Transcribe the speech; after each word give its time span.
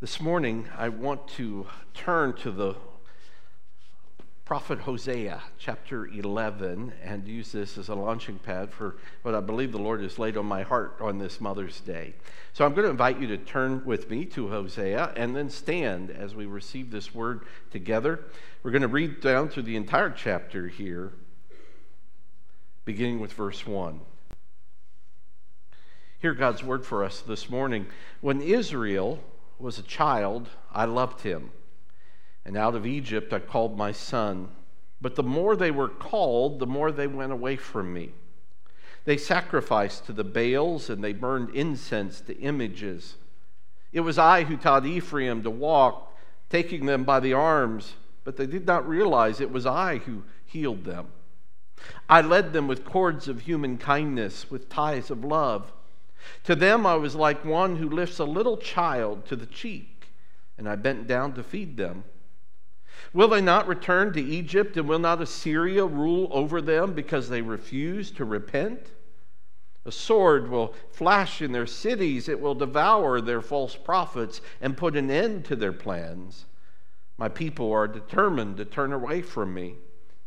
This 0.00 0.20
morning, 0.20 0.68
I 0.76 0.90
want 0.90 1.26
to 1.38 1.66
turn 1.92 2.34
to 2.34 2.52
the 2.52 2.76
prophet 4.44 4.78
Hosea, 4.78 5.42
chapter 5.58 6.06
11, 6.06 6.92
and 7.02 7.26
use 7.26 7.50
this 7.50 7.76
as 7.76 7.88
a 7.88 7.96
launching 7.96 8.38
pad 8.38 8.72
for 8.72 8.94
what 9.22 9.34
I 9.34 9.40
believe 9.40 9.72
the 9.72 9.78
Lord 9.78 10.00
has 10.02 10.16
laid 10.16 10.36
on 10.36 10.46
my 10.46 10.62
heart 10.62 10.98
on 11.00 11.18
this 11.18 11.40
Mother's 11.40 11.80
Day. 11.80 12.14
So 12.52 12.64
I'm 12.64 12.74
going 12.74 12.84
to 12.84 12.92
invite 12.92 13.18
you 13.18 13.26
to 13.26 13.38
turn 13.38 13.84
with 13.84 14.08
me 14.08 14.24
to 14.26 14.46
Hosea 14.46 15.14
and 15.16 15.34
then 15.34 15.50
stand 15.50 16.12
as 16.12 16.32
we 16.32 16.46
receive 16.46 16.92
this 16.92 17.12
word 17.12 17.44
together. 17.72 18.20
We're 18.62 18.70
going 18.70 18.82
to 18.82 18.86
read 18.86 19.20
down 19.20 19.48
through 19.48 19.64
the 19.64 19.74
entire 19.74 20.10
chapter 20.10 20.68
here, 20.68 21.10
beginning 22.84 23.18
with 23.18 23.32
verse 23.32 23.66
1. 23.66 23.98
Hear 26.20 26.34
God's 26.34 26.62
word 26.62 26.86
for 26.86 27.02
us 27.02 27.20
this 27.20 27.50
morning. 27.50 27.86
When 28.20 28.40
Israel 28.40 29.18
was 29.58 29.78
a 29.78 29.82
child, 29.82 30.48
I 30.72 30.84
loved 30.84 31.22
him. 31.22 31.50
And 32.44 32.56
out 32.56 32.74
of 32.74 32.86
Egypt 32.86 33.32
I 33.32 33.40
called 33.40 33.76
my 33.76 33.92
son. 33.92 34.48
But 35.00 35.16
the 35.16 35.22
more 35.22 35.54
they 35.54 35.70
were 35.70 35.88
called, 35.88 36.58
the 36.58 36.66
more 36.66 36.90
they 36.90 37.06
went 37.06 37.32
away 37.32 37.56
from 37.56 37.92
me. 37.92 38.12
They 39.04 39.16
sacrificed 39.16 40.06
to 40.06 40.12
the 40.12 40.24
Baals 40.24 40.90
and 40.90 41.02
they 41.02 41.12
burned 41.12 41.54
incense 41.54 42.20
to 42.22 42.38
images. 42.38 43.16
It 43.92 44.00
was 44.00 44.18
I 44.18 44.44
who 44.44 44.56
taught 44.56 44.84
Ephraim 44.84 45.42
to 45.42 45.50
walk, 45.50 46.14
taking 46.50 46.86
them 46.86 47.04
by 47.04 47.20
the 47.20 47.32
arms, 47.32 47.94
but 48.24 48.36
they 48.36 48.46
did 48.46 48.66
not 48.66 48.88
realize 48.88 49.40
it 49.40 49.52
was 49.52 49.66
I 49.66 49.98
who 49.98 50.24
healed 50.44 50.84
them. 50.84 51.08
I 52.08 52.20
led 52.20 52.52
them 52.52 52.66
with 52.66 52.84
cords 52.84 53.28
of 53.28 53.42
human 53.42 53.78
kindness, 53.78 54.50
with 54.50 54.68
ties 54.68 55.10
of 55.10 55.24
love. 55.24 55.72
To 56.44 56.54
them 56.54 56.86
I 56.86 56.96
was 56.96 57.14
like 57.14 57.44
one 57.44 57.76
who 57.76 57.88
lifts 57.88 58.18
a 58.18 58.24
little 58.24 58.56
child 58.56 59.26
to 59.26 59.36
the 59.36 59.46
cheek, 59.46 60.12
and 60.56 60.68
I 60.68 60.76
bent 60.76 61.06
down 61.06 61.34
to 61.34 61.42
feed 61.42 61.76
them. 61.76 62.04
Will 63.12 63.28
they 63.28 63.40
not 63.40 63.68
return 63.68 64.12
to 64.12 64.20
Egypt, 64.20 64.76
and 64.76 64.88
will 64.88 64.98
not 64.98 65.22
Assyria 65.22 65.84
rule 65.84 66.28
over 66.32 66.60
them 66.60 66.94
because 66.94 67.28
they 67.28 67.42
refuse 67.42 68.10
to 68.12 68.24
repent? 68.24 68.90
A 69.84 69.92
sword 69.92 70.50
will 70.50 70.74
flash 70.90 71.40
in 71.40 71.52
their 71.52 71.66
cities, 71.66 72.28
it 72.28 72.40
will 72.40 72.54
devour 72.54 73.20
their 73.20 73.40
false 73.40 73.76
prophets 73.76 74.40
and 74.60 74.76
put 74.76 74.96
an 74.96 75.10
end 75.10 75.44
to 75.46 75.56
their 75.56 75.72
plans. 75.72 76.46
My 77.16 77.28
people 77.28 77.72
are 77.72 77.88
determined 77.88 78.56
to 78.58 78.64
turn 78.64 78.92
away 78.92 79.22
from 79.22 79.54
me. 79.54 79.76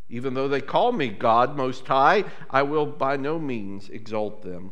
Even 0.09 0.33
though 0.33 0.47
they 0.47 0.61
call 0.61 0.91
me 0.91 1.09
God 1.09 1.55
Most 1.55 1.87
High, 1.87 2.25
I 2.49 2.63
will 2.63 2.85
by 2.85 3.17
no 3.17 3.39
means 3.39 3.89
exalt 3.89 4.41
them. 4.41 4.71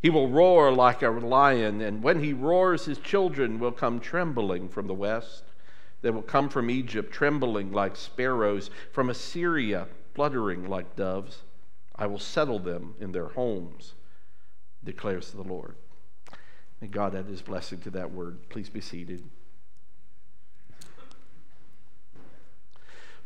He 0.00 0.10
will 0.10 0.28
roar 0.28 0.70
like 0.72 1.02
a 1.02 1.10
lion, 1.10 1.80
and 1.80 2.02
when 2.02 2.22
he 2.22 2.32
roars, 2.32 2.84
his 2.84 2.98
children 2.98 3.58
will 3.58 3.72
come 3.72 3.98
trembling 3.98 4.68
from 4.68 4.86
the 4.86 4.94
west. 4.94 5.44
They 6.02 6.10
will 6.10 6.22
come 6.22 6.48
from 6.48 6.70
Egypt, 6.70 7.12
trembling 7.12 7.72
like 7.72 7.96
sparrows, 7.96 8.70
from 8.92 9.10
Assyria, 9.10 9.88
fluttering 10.14 10.68
like 10.68 10.94
doves. 10.94 11.42
I 11.96 12.06
will 12.06 12.20
settle 12.20 12.60
them 12.60 12.94
in 13.00 13.10
their 13.10 13.28
homes, 13.28 13.94
declares 14.84 15.32
the 15.32 15.42
Lord. 15.42 15.74
May 16.80 16.86
God 16.86 17.16
add 17.16 17.26
his 17.26 17.42
blessing 17.42 17.80
to 17.80 17.90
that 17.90 18.12
word. 18.12 18.48
Please 18.50 18.70
be 18.70 18.80
seated. 18.80 19.28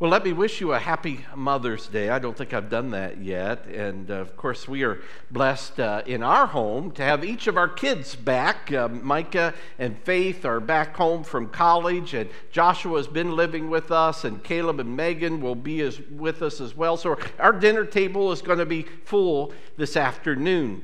Well, 0.02 0.10
let 0.10 0.24
me 0.24 0.32
wish 0.32 0.60
you 0.60 0.72
a 0.72 0.80
happy 0.80 1.24
Mother's 1.36 1.86
Day. 1.86 2.08
I 2.08 2.18
don't 2.18 2.36
think 2.36 2.52
I've 2.52 2.68
done 2.68 2.90
that 2.90 3.18
yet. 3.18 3.66
And 3.66 4.10
uh, 4.10 4.14
of 4.14 4.36
course, 4.36 4.66
we 4.66 4.82
are 4.82 5.00
blessed 5.30 5.78
uh, 5.78 6.02
in 6.06 6.24
our 6.24 6.48
home 6.48 6.90
to 6.94 7.04
have 7.04 7.24
each 7.24 7.46
of 7.46 7.56
our 7.56 7.68
kids 7.68 8.16
back. 8.16 8.72
Uh, 8.72 8.88
Micah 8.88 9.54
and 9.78 9.96
Faith 10.02 10.44
are 10.44 10.58
back 10.58 10.96
home 10.96 11.22
from 11.22 11.50
college, 11.50 12.14
and 12.14 12.28
Joshua 12.50 12.96
has 12.96 13.06
been 13.06 13.36
living 13.36 13.70
with 13.70 13.92
us, 13.92 14.24
and 14.24 14.42
Caleb 14.42 14.80
and 14.80 14.96
Megan 14.96 15.40
will 15.40 15.54
be 15.54 15.80
as, 15.82 16.00
with 16.10 16.42
us 16.42 16.60
as 16.60 16.76
well. 16.76 16.96
So 16.96 17.16
our 17.38 17.52
dinner 17.52 17.84
table 17.84 18.32
is 18.32 18.42
going 18.42 18.58
to 18.58 18.66
be 18.66 18.82
full 19.04 19.52
this 19.76 19.96
afternoon. 19.96 20.82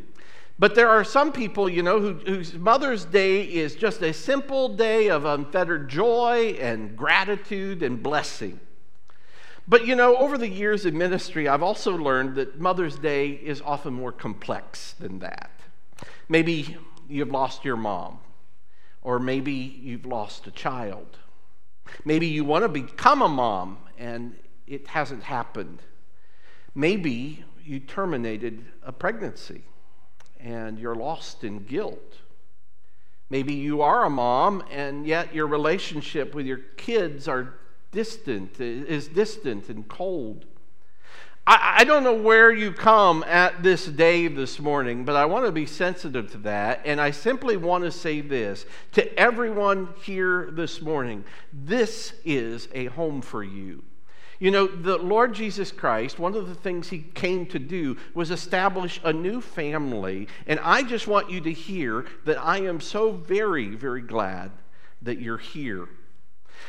But 0.61 0.77
there 0.77 0.91
are 0.91 1.03
some 1.03 1.33
people, 1.33 1.69
you 1.69 1.83
know, 1.83 1.99
who, 1.99 2.12
whose 2.12 2.55
Mother's 2.55 3.05
Day 3.05 3.43
is 3.43 3.75
just 3.75 4.01
a 4.01 4.12
simple 4.12 4.69
day 4.69 5.11
of 5.11 5.25
unfettered 5.25 5.89
joy 5.89 6.57
and 6.61 6.97
gratitude 6.97 7.83
and 7.83 8.01
blessing. 8.01 8.61
But 9.69 9.87
you 9.87 9.95
know, 9.95 10.17
over 10.17 10.39
the 10.39 10.49
years 10.49 10.87
in 10.87 10.97
ministry, 10.97 11.47
I've 11.47 11.62
also 11.62 11.95
learned 11.95 12.37
that 12.37 12.59
Mother's 12.59 12.99
Day 12.99 13.33
is 13.33 13.61
often 13.61 13.93
more 13.93 14.12
complex 14.12 14.95
than 14.99 15.19
that. 15.19 15.51
Maybe 16.27 16.79
you've 17.06 17.31
lost 17.31 17.67
your 17.67 17.77
mom, 17.77 18.19
or 19.03 19.19
maybe 19.19 19.53
you've 19.53 20.07
lost 20.07 20.47
a 20.47 20.51
child. 20.51 21.19
Maybe 22.07 22.27
you 22.27 22.45
want 22.45 22.65
to 22.65 22.69
become 22.69 23.21
a 23.21 23.28
mom 23.28 23.78
and 23.99 24.37
it 24.67 24.89
hasn't 24.89 25.23
happened. 25.23 25.83
Maybe 26.75 27.45
you 27.62 27.81
terminated 27.81 28.65
a 28.83 28.93
pregnancy 28.93 29.65
and 30.41 30.78
you're 30.78 30.95
lost 30.95 31.45
in 31.45 31.65
guilt. 31.65 32.15
Maybe 33.28 33.53
you 33.53 33.83
are 33.83 34.05
a 34.05 34.11
mom 34.11 34.65
and 34.71 35.07
yet 35.07 35.34
your 35.34 35.47
relationship 35.47 36.34
with 36.34 36.47
your 36.47 36.61
kids 36.77 37.28
are 37.28 37.55
distant, 37.93 38.60
is 38.60 39.09
distant 39.09 39.69
and 39.69 39.88
cold. 39.88 40.44
I, 41.50 41.84
don't 41.84 42.04
know 42.04 42.15
where 42.15 42.53
you 42.53 42.72
come 42.72 43.25
at 43.26 43.62
this 43.62 43.87
day 43.87 44.28
this 44.28 44.60
morning, 44.60 45.06
but 45.06 45.16
I 45.16 45.25
want 45.25 45.47
to 45.47 45.53
be 45.53 45.65
sensitive 45.65 46.31
to 46.32 46.38
that. 46.38 46.82
And 46.84 47.00
I 47.00 47.10
simply 47.10 47.56
want 47.56 47.84
to 47.84 47.91
say 47.91 48.21
this 48.21 48.66
to 48.93 49.19
everyone 49.19 49.88
here 50.03 50.50
this 50.53 50.82
morning 50.82 51.25
this 51.50 52.12
is 52.22 52.69
a 52.75 52.87
home 52.87 53.22
for 53.22 53.43
you. 53.43 53.82
You 54.38 54.50
know, 54.50 54.66
the 54.66 54.98
Lord 54.98 55.32
Jesus 55.32 55.72
Christ, 55.72 56.19
one 56.19 56.34
of 56.34 56.48
the 56.48 56.54
things 56.54 56.91
he 56.91 56.98
came 57.15 57.47
to 57.47 57.59
do 57.59 57.97
was 58.12 58.31
establish 58.31 59.00
a 59.03 59.12
new 59.12 59.41
family. 59.41 60.28
And 60.47 60.60
I 60.62 60.82
just 60.82 61.06
want 61.06 61.31
you 61.31 61.41
to 61.41 61.53
hear 61.53 62.04
that 62.27 62.38
I 62.38 62.59
am 62.59 62.78
so 62.78 63.10
very, 63.10 63.75
very 63.75 64.03
glad 64.03 64.50
that 65.00 65.19
you're 65.19 65.38
here 65.38 65.88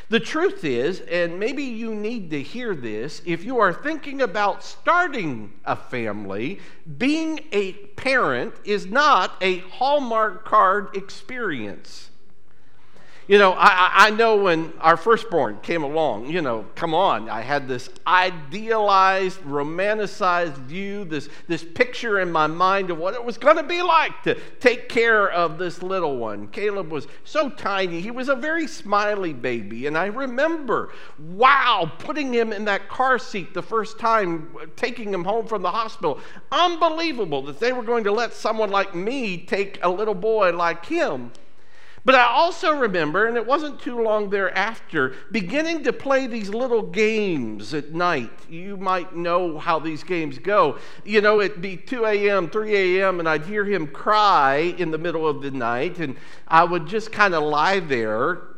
the 0.08 0.20
truth 0.20 0.64
is, 0.64 1.00
and 1.00 1.38
maybe 1.38 1.62
you 1.62 1.94
need 1.94 2.30
to 2.30 2.42
hear 2.42 2.74
this, 2.74 3.22
if 3.24 3.44
you 3.44 3.58
are 3.60 3.72
thinking 3.72 4.22
about 4.22 4.64
starting 4.64 5.52
a 5.64 5.76
family, 5.76 6.60
being 6.98 7.40
a 7.52 7.72
parent 7.72 8.54
is 8.64 8.86
not 8.86 9.34
a 9.40 9.58
Hallmark 9.58 10.44
card 10.44 10.96
experience. 10.96 12.10
You 13.30 13.38
know, 13.38 13.52
I, 13.52 13.90
I 14.06 14.10
know 14.10 14.34
when 14.34 14.72
our 14.80 14.96
firstborn 14.96 15.60
came 15.62 15.84
along, 15.84 16.26
you 16.26 16.42
know, 16.42 16.66
come 16.74 16.94
on, 16.94 17.28
I 17.28 17.42
had 17.42 17.68
this 17.68 17.88
idealized, 18.04 19.38
romanticized 19.42 20.56
view, 20.56 21.04
this, 21.04 21.28
this 21.46 21.62
picture 21.62 22.18
in 22.18 22.32
my 22.32 22.48
mind 22.48 22.90
of 22.90 22.98
what 22.98 23.14
it 23.14 23.24
was 23.24 23.38
going 23.38 23.54
to 23.54 23.62
be 23.62 23.82
like 23.82 24.24
to 24.24 24.36
take 24.58 24.88
care 24.88 25.30
of 25.30 25.58
this 25.58 25.80
little 25.80 26.16
one. 26.16 26.48
Caleb 26.48 26.90
was 26.90 27.06
so 27.22 27.48
tiny, 27.48 28.00
he 28.00 28.10
was 28.10 28.28
a 28.28 28.34
very 28.34 28.66
smiley 28.66 29.32
baby. 29.32 29.86
And 29.86 29.96
I 29.96 30.06
remember, 30.06 30.90
wow, 31.20 31.88
putting 32.00 32.34
him 32.34 32.52
in 32.52 32.64
that 32.64 32.88
car 32.88 33.16
seat 33.20 33.54
the 33.54 33.62
first 33.62 34.00
time, 34.00 34.50
taking 34.74 35.14
him 35.14 35.22
home 35.22 35.46
from 35.46 35.62
the 35.62 35.70
hospital. 35.70 36.18
Unbelievable 36.50 37.42
that 37.42 37.60
they 37.60 37.72
were 37.72 37.84
going 37.84 38.02
to 38.02 38.12
let 38.12 38.32
someone 38.32 38.70
like 38.70 38.92
me 38.92 39.38
take 39.38 39.78
a 39.84 39.88
little 39.88 40.16
boy 40.16 40.50
like 40.50 40.84
him. 40.84 41.30
But 42.04 42.14
I 42.14 42.24
also 42.24 42.72
remember, 42.74 43.26
and 43.26 43.36
it 43.36 43.46
wasn't 43.46 43.80
too 43.80 44.02
long 44.02 44.30
thereafter, 44.30 45.14
beginning 45.30 45.84
to 45.84 45.92
play 45.92 46.26
these 46.26 46.48
little 46.48 46.82
games 46.82 47.74
at 47.74 47.92
night. 47.92 48.32
You 48.48 48.76
might 48.78 49.14
know 49.14 49.58
how 49.58 49.78
these 49.78 50.02
games 50.02 50.38
go. 50.38 50.78
You 51.04 51.20
know, 51.20 51.40
it'd 51.40 51.60
be 51.60 51.76
2 51.76 52.06
a.m., 52.06 52.48
3 52.48 53.00
a.m., 53.00 53.20
and 53.20 53.28
I'd 53.28 53.44
hear 53.44 53.64
him 53.64 53.86
cry 53.86 54.74
in 54.78 54.90
the 54.90 54.98
middle 54.98 55.28
of 55.28 55.42
the 55.42 55.50
night, 55.50 55.98
and 55.98 56.16
I 56.48 56.64
would 56.64 56.86
just 56.86 57.12
kind 57.12 57.34
of 57.34 57.42
lie 57.42 57.80
there 57.80 58.49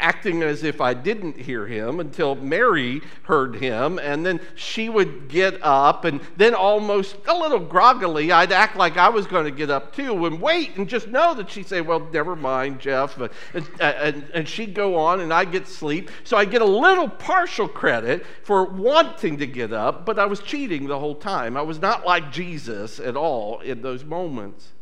acting 0.00 0.42
as 0.42 0.64
if 0.64 0.80
I 0.80 0.94
didn't 0.94 1.36
hear 1.36 1.66
him 1.66 2.00
until 2.00 2.34
Mary 2.34 3.00
heard 3.24 3.56
him, 3.56 3.98
and 3.98 4.24
then 4.24 4.40
she 4.54 4.88
would 4.88 5.28
get 5.28 5.62
up, 5.62 6.04
and 6.04 6.20
then 6.36 6.54
almost 6.54 7.16
a 7.26 7.36
little 7.36 7.60
groggily, 7.60 8.32
I'd 8.32 8.52
act 8.52 8.76
like 8.76 8.96
I 8.96 9.08
was 9.08 9.26
going 9.26 9.44
to 9.44 9.50
get 9.50 9.70
up 9.70 9.94
too, 9.94 10.26
and 10.26 10.40
wait, 10.40 10.76
and 10.76 10.88
just 10.88 11.08
know 11.08 11.34
that 11.34 11.50
she'd 11.50 11.68
say, 11.68 11.80
Well, 11.80 12.00
never 12.12 12.34
mind, 12.34 12.80
Jeff. 12.80 13.18
And, 13.54 13.68
and, 13.80 14.24
and 14.34 14.48
she'd 14.48 14.74
go 14.74 14.96
on, 14.96 15.20
and 15.20 15.32
I'd 15.32 15.52
get 15.52 15.68
sleep. 15.68 16.10
So 16.24 16.36
I 16.36 16.44
get 16.44 16.62
a 16.62 16.66
little 16.66 17.08
partial 17.08 17.68
credit 17.68 18.24
for 18.42 18.64
wanting 18.64 19.38
to 19.38 19.46
get 19.46 19.72
up, 19.72 20.06
but 20.06 20.18
I 20.18 20.26
was 20.26 20.40
cheating 20.40 20.86
the 20.86 20.98
whole 20.98 21.14
time. 21.14 21.56
I 21.56 21.62
was 21.62 21.80
not 21.80 22.06
like 22.06 22.32
Jesus 22.32 22.98
at 22.98 23.16
all 23.16 23.60
in 23.60 23.82
those 23.82 24.04
moments. 24.04 24.72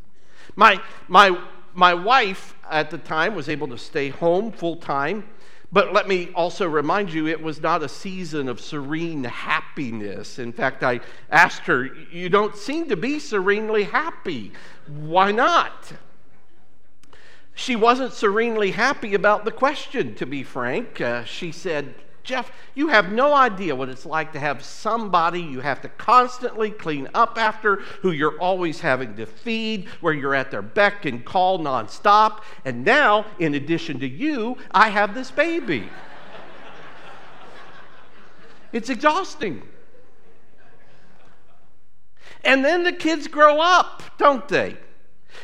My, 0.56 0.80
my 1.06 1.38
my 1.78 1.94
wife 1.94 2.56
at 2.68 2.90
the 2.90 2.98
time 2.98 3.36
was 3.36 3.48
able 3.48 3.68
to 3.68 3.78
stay 3.78 4.08
home 4.08 4.50
full 4.50 4.76
time. 4.76 5.24
But 5.70 5.92
let 5.92 6.08
me 6.08 6.30
also 6.34 6.66
remind 6.66 7.12
you, 7.12 7.28
it 7.28 7.40
was 7.40 7.60
not 7.60 7.84
a 7.84 7.88
season 7.88 8.48
of 8.48 8.60
serene 8.60 9.22
happiness. 9.22 10.40
In 10.40 10.52
fact, 10.52 10.82
I 10.82 11.00
asked 11.30 11.62
her, 11.62 11.84
You 12.10 12.28
don't 12.30 12.56
seem 12.56 12.88
to 12.88 12.96
be 12.96 13.20
serenely 13.20 13.84
happy. 13.84 14.52
Why 14.88 15.30
not? 15.30 15.92
She 17.54 17.76
wasn't 17.76 18.12
serenely 18.12 18.72
happy 18.72 19.14
about 19.14 19.44
the 19.44 19.52
question, 19.52 20.14
to 20.16 20.26
be 20.26 20.42
frank. 20.42 21.00
Uh, 21.00 21.24
she 21.24 21.52
said, 21.52 21.94
Jeff, 22.28 22.52
you 22.74 22.88
have 22.88 23.10
no 23.10 23.32
idea 23.32 23.74
what 23.74 23.88
it's 23.88 24.04
like 24.04 24.32
to 24.34 24.38
have 24.38 24.62
somebody 24.62 25.40
you 25.40 25.60
have 25.60 25.80
to 25.80 25.88
constantly 25.88 26.70
clean 26.70 27.08
up 27.14 27.38
after, 27.38 27.76
who 28.02 28.10
you're 28.10 28.38
always 28.38 28.80
having 28.80 29.16
to 29.16 29.24
feed, 29.24 29.88
where 30.02 30.12
you're 30.12 30.34
at 30.34 30.50
their 30.50 30.60
beck 30.60 31.06
and 31.06 31.24
call 31.24 31.58
nonstop. 31.58 32.42
And 32.66 32.84
now, 32.84 33.24
in 33.38 33.54
addition 33.54 33.98
to 34.00 34.06
you, 34.06 34.58
I 34.72 34.90
have 34.90 35.14
this 35.14 35.30
baby. 35.30 35.88
it's 38.74 38.90
exhausting. 38.90 39.62
And 42.44 42.62
then 42.62 42.82
the 42.82 42.92
kids 42.92 43.26
grow 43.26 43.58
up, 43.58 44.02
don't 44.18 44.46
they? 44.48 44.76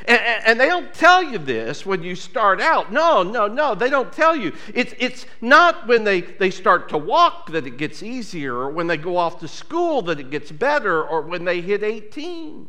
And, 0.06 0.20
and, 0.20 0.60
they 0.60 0.66
don't 0.66 0.92
tell 0.92 1.22
you 1.22 1.38
this 1.38 1.86
when 1.86 2.02
you 2.02 2.14
start 2.14 2.60
out. 2.60 2.92
No, 2.92 3.22
no, 3.22 3.46
no, 3.46 3.74
they 3.74 3.90
don't 3.90 4.12
tell 4.12 4.36
you. 4.36 4.52
It's, 4.74 4.94
it's 4.98 5.26
not 5.40 5.86
when 5.86 6.04
they, 6.04 6.20
they 6.20 6.50
start 6.50 6.88
to 6.90 6.98
walk 6.98 7.50
that 7.52 7.66
it 7.66 7.78
gets 7.78 8.02
easier, 8.02 8.54
or 8.54 8.70
when 8.70 8.86
they 8.86 8.96
go 8.96 9.16
off 9.16 9.40
to 9.40 9.48
school 9.48 10.02
that 10.02 10.20
it 10.20 10.30
gets 10.30 10.50
better, 10.50 11.02
or 11.02 11.22
when 11.22 11.44
they 11.44 11.60
hit 11.60 11.82
18. 11.82 12.68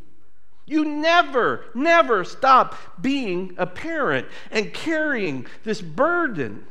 You 0.66 0.84
never, 0.86 1.66
never 1.76 2.24
stop 2.24 2.76
being 3.00 3.54
a 3.58 3.68
parent 3.68 4.28
and 4.50 4.74
carrying 4.74 5.46
this 5.64 5.82
burden. 5.82 6.66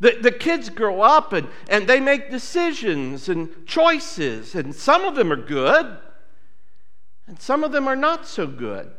The, 0.00 0.18
the 0.20 0.32
kids 0.32 0.70
grow 0.70 1.02
up 1.02 1.32
and, 1.32 1.48
and 1.68 1.86
they 1.86 2.00
make 2.00 2.30
decisions 2.30 3.28
and 3.28 3.66
choices, 3.66 4.54
and 4.54 4.74
some 4.74 5.04
of 5.04 5.14
them 5.14 5.30
are 5.30 5.36
good, 5.36 5.98
and 7.26 7.40
some 7.40 7.62
of 7.62 7.70
them 7.70 7.86
are 7.86 7.96
not 7.96 8.26
so 8.26 8.46
good. 8.46 8.90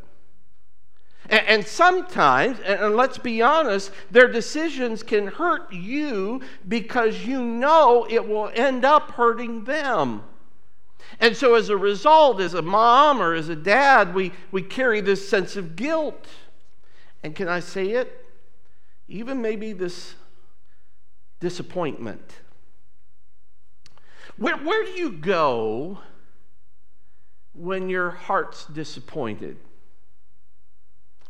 And, 1.31 1.47
and 1.47 1.65
sometimes, 1.65 2.59
and 2.59 2.95
let's 2.95 3.17
be 3.17 3.41
honest, 3.41 3.91
their 4.11 4.27
decisions 4.27 5.01
can 5.01 5.27
hurt 5.27 5.71
you 5.73 6.41
because 6.67 7.25
you 7.25 7.41
know 7.41 8.05
it 8.09 8.27
will 8.27 8.51
end 8.53 8.85
up 8.85 9.11
hurting 9.11 9.63
them. 9.63 10.23
And 11.19 11.35
so, 11.35 11.55
as 11.55 11.69
a 11.69 11.77
result, 11.77 12.39
as 12.41 12.53
a 12.53 12.61
mom 12.61 13.21
or 13.21 13.33
as 13.33 13.49
a 13.49 13.55
dad, 13.55 14.13
we, 14.13 14.31
we 14.51 14.61
carry 14.61 15.01
this 15.01 15.27
sense 15.27 15.55
of 15.55 15.75
guilt. 15.75 16.27
And 17.23 17.35
can 17.35 17.47
I 17.47 17.59
say 17.59 17.91
it? 17.91 18.25
Even 19.07 19.41
maybe 19.41 19.73
this 19.73 20.15
disappointment. 21.39 22.39
Where, 24.37 24.57
where 24.57 24.85
do 24.85 24.91
you 24.91 25.11
go 25.11 25.99
when 27.53 27.89
your 27.89 28.11
heart's 28.11 28.65
disappointed? 28.65 29.57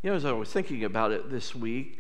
You 0.04 0.10
know, 0.10 0.16
as 0.16 0.26
I 0.26 0.32
was 0.32 0.52
thinking 0.52 0.84
about 0.84 1.12
it 1.12 1.30
this 1.30 1.54
week, 1.54 2.00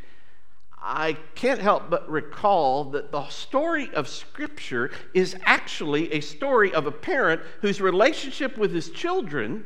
I 0.81 1.13
can't 1.35 1.61
help 1.61 1.91
but 1.91 2.09
recall 2.09 2.85
that 2.91 3.11
the 3.11 3.27
story 3.29 3.93
of 3.93 4.07
Scripture 4.07 4.89
is 5.13 5.35
actually 5.43 6.11
a 6.11 6.21
story 6.21 6.73
of 6.73 6.87
a 6.87 6.91
parent 6.91 7.41
whose 7.61 7.79
relationship 7.79 8.57
with 8.57 8.73
his 8.73 8.89
children 8.89 9.65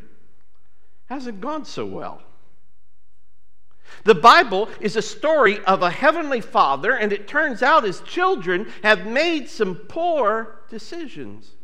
hasn't 1.05 1.39
gone 1.39 1.63
so 1.63 1.85
well. 1.85 2.21
The 4.03 4.15
Bible 4.15 4.67
is 4.81 4.97
a 4.97 5.01
story 5.01 5.63
of 5.65 5.81
a 5.81 5.91
heavenly 5.91 6.41
father, 6.41 6.93
and 6.93 7.13
it 7.13 7.29
turns 7.29 7.63
out 7.63 7.83
his 7.83 8.01
children 8.01 8.67
have 8.83 9.05
made 9.07 9.47
some 9.47 9.75
poor 9.75 10.59
decisions. 10.69 11.54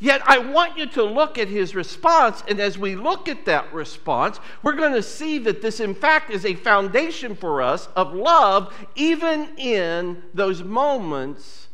Yet 0.00 0.22
I 0.26 0.38
want 0.38 0.76
you 0.76 0.86
to 0.86 1.02
look 1.02 1.38
at 1.38 1.48
his 1.48 1.74
response, 1.74 2.42
and 2.48 2.60
as 2.60 2.78
we 2.78 2.94
look 2.94 3.28
at 3.28 3.44
that 3.46 3.72
response, 3.72 4.38
we're 4.62 4.74
going 4.74 4.92
to 4.92 5.02
see 5.02 5.38
that 5.38 5.62
this, 5.62 5.80
in 5.80 5.94
fact, 5.94 6.30
is 6.30 6.44
a 6.44 6.54
foundation 6.54 7.34
for 7.34 7.62
us 7.62 7.88
of 7.96 8.14
love, 8.14 8.74
even 8.94 9.56
in 9.56 10.22
those 10.34 10.62
moments 10.62 11.68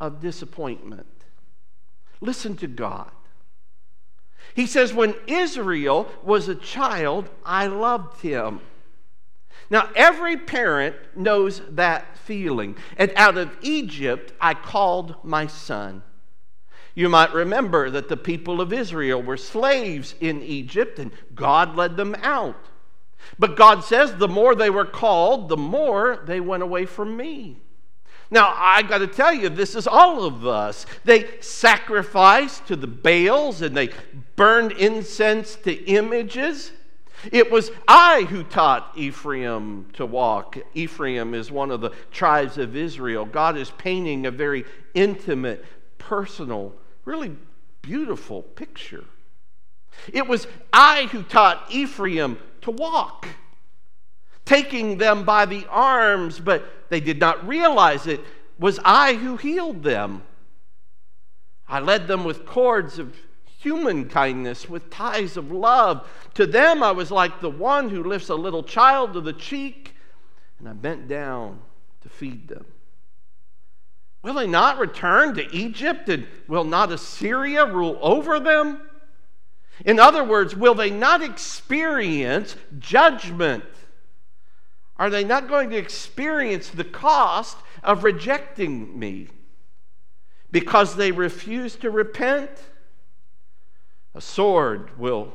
of 0.00 0.20
disappointment. 0.20 1.06
Listen 2.20 2.56
to 2.56 2.66
God. 2.66 3.10
He 4.54 4.66
says, 4.66 4.94
When 4.94 5.14
Israel 5.26 6.08
was 6.22 6.48
a 6.48 6.54
child, 6.54 7.28
I 7.44 7.66
loved 7.66 8.22
him. 8.22 8.60
Now, 9.68 9.90
every 9.96 10.36
parent 10.36 10.96
knows 11.14 11.60
that 11.70 12.16
feeling. 12.18 12.76
And 12.96 13.12
out 13.16 13.36
of 13.36 13.56
Egypt, 13.60 14.32
I 14.40 14.54
called 14.54 15.16
my 15.24 15.46
son. 15.46 16.02
You 16.96 17.10
might 17.10 17.34
remember 17.34 17.90
that 17.90 18.08
the 18.08 18.16
people 18.16 18.62
of 18.62 18.72
Israel 18.72 19.22
were 19.22 19.36
slaves 19.36 20.14
in 20.18 20.42
Egypt 20.42 20.98
and 20.98 21.12
God 21.34 21.76
led 21.76 21.98
them 21.98 22.16
out. 22.22 22.56
But 23.38 23.54
God 23.54 23.84
says 23.84 24.16
the 24.16 24.28
more 24.28 24.54
they 24.54 24.70
were 24.70 24.86
called, 24.86 25.50
the 25.50 25.58
more 25.58 26.22
they 26.24 26.40
went 26.40 26.62
away 26.62 26.86
from 26.86 27.14
me. 27.14 27.58
Now, 28.30 28.54
I 28.56 28.80
got 28.80 28.98
to 28.98 29.06
tell 29.06 29.32
you, 29.32 29.50
this 29.50 29.74
is 29.74 29.86
all 29.86 30.24
of 30.24 30.46
us. 30.46 30.86
They 31.04 31.38
sacrificed 31.40 32.66
to 32.68 32.76
the 32.76 32.86
Baals 32.86 33.60
and 33.60 33.76
they 33.76 33.90
burned 34.34 34.72
incense 34.72 35.54
to 35.56 35.74
images. 35.84 36.72
It 37.30 37.50
was 37.50 37.70
I 37.86 38.22
who 38.22 38.42
taught 38.42 38.92
Ephraim 38.96 39.90
to 39.92 40.06
walk. 40.06 40.56
Ephraim 40.72 41.34
is 41.34 41.50
one 41.50 41.70
of 41.70 41.82
the 41.82 41.92
tribes 42.10 42.56
of 42.56 42.74
Israel. 42.74 43.26
God 43.26 43.58
is 43.58 43.70
painting 43.72 44.24
a 44.24 44.30
very 44.30 44.64
intimate, 44.94 45.62
personal 45.98 46.74
really 47.06 47.34
beautiful 47.80 48.42
picture. 48.42 49.04
It 50.12 50.26
was 50.26 50.46
I 50.72 51.06
who 51.06 51.22
taught 51.22 51.66
Ephraim 51.70 52.38
to 52.62 52.70
walk, 52.70 53.26
taking 54.44 54.98
them 54.98 55.24
by 55.24 55.46
the 55.46 55.66
arms, 55.70 56.38
but 56.38 56.90
they 56.90 57.00
did 57.00 57.18
not 57.18 57.46
realize 57.48 58.06
it 58.06 58.20
was 58.58 58.78
I 58.84 59.14
who 59.14 59.36
healed 59.36 59.82
them. 59.82 60.22
I 61.68 61.80
led 61.80 62.06
them 62.06 62.24
with 62.24 62.44
cords 62.44 62.98
of 62.98 63.16
human 63.58 64.08
kindness, 64.08 64.68
with 64.68 64.90
ties 64.90 65.36
of 65.36 65.50
love. 65.50 66.08
To 66.34 66.46
them, 66.46 66.82
I 66.82 66.92
was 66.92 67.10
like 67.10 67.40
the 67.40 67.50
one 67.50 67.88
who 67.88 68.04
lifts 68.04 68.28
a 68.28 68.34
little 68.34 68.62
child 68.62 69.14
to 69.14 69.20
the 69.20 69.32
cheek, 69.32 69.94
and 70.58 70.68
I 70.68 70.72
bent 70.72 71.08
down 71.08 71.60
to 72.02 72.08
feed 72.08 72.48
them. 72.48 72.66
Will 74.26 74.34
they 74.34 74.48
not 74.48 74.80
return 74.80 75.36
to 75.36 75.54
Egypt? 75.54 76.08
And 76.08 76.26
will 76.48 76.64
not 76.64 76.90
Assyria 76.90 77.64
rule 77.64 77.96
over 78.02 78.40
them? 78.40 78.80
In 79.84 80.00
other 80.00 80.24
words, 80.24 80.56
will 80.56 80.74
they 80.74 80.90
not 80.90 81.22
experience 81.22 82.56
judgment? 82.76 83.62
Are 84.96 85.10
they 85.10 85.22
not 85.22 85.46
going 85.46 85.70
to 85.70 85.76
experience 85.76 86.70
the 86.70 86.82
cost 86.82 87.56
of 87.84 88.02
rejecting 88.02 88.98
me? 88.98 89.28
Because 90.50 90.96
they 90.96 91.12
refuse 91.12 91.76
to 91.76 91.90
repent? 91.92 92.50
A 94.12 94.20
sword 94.20 94.98
will 94.98 95.34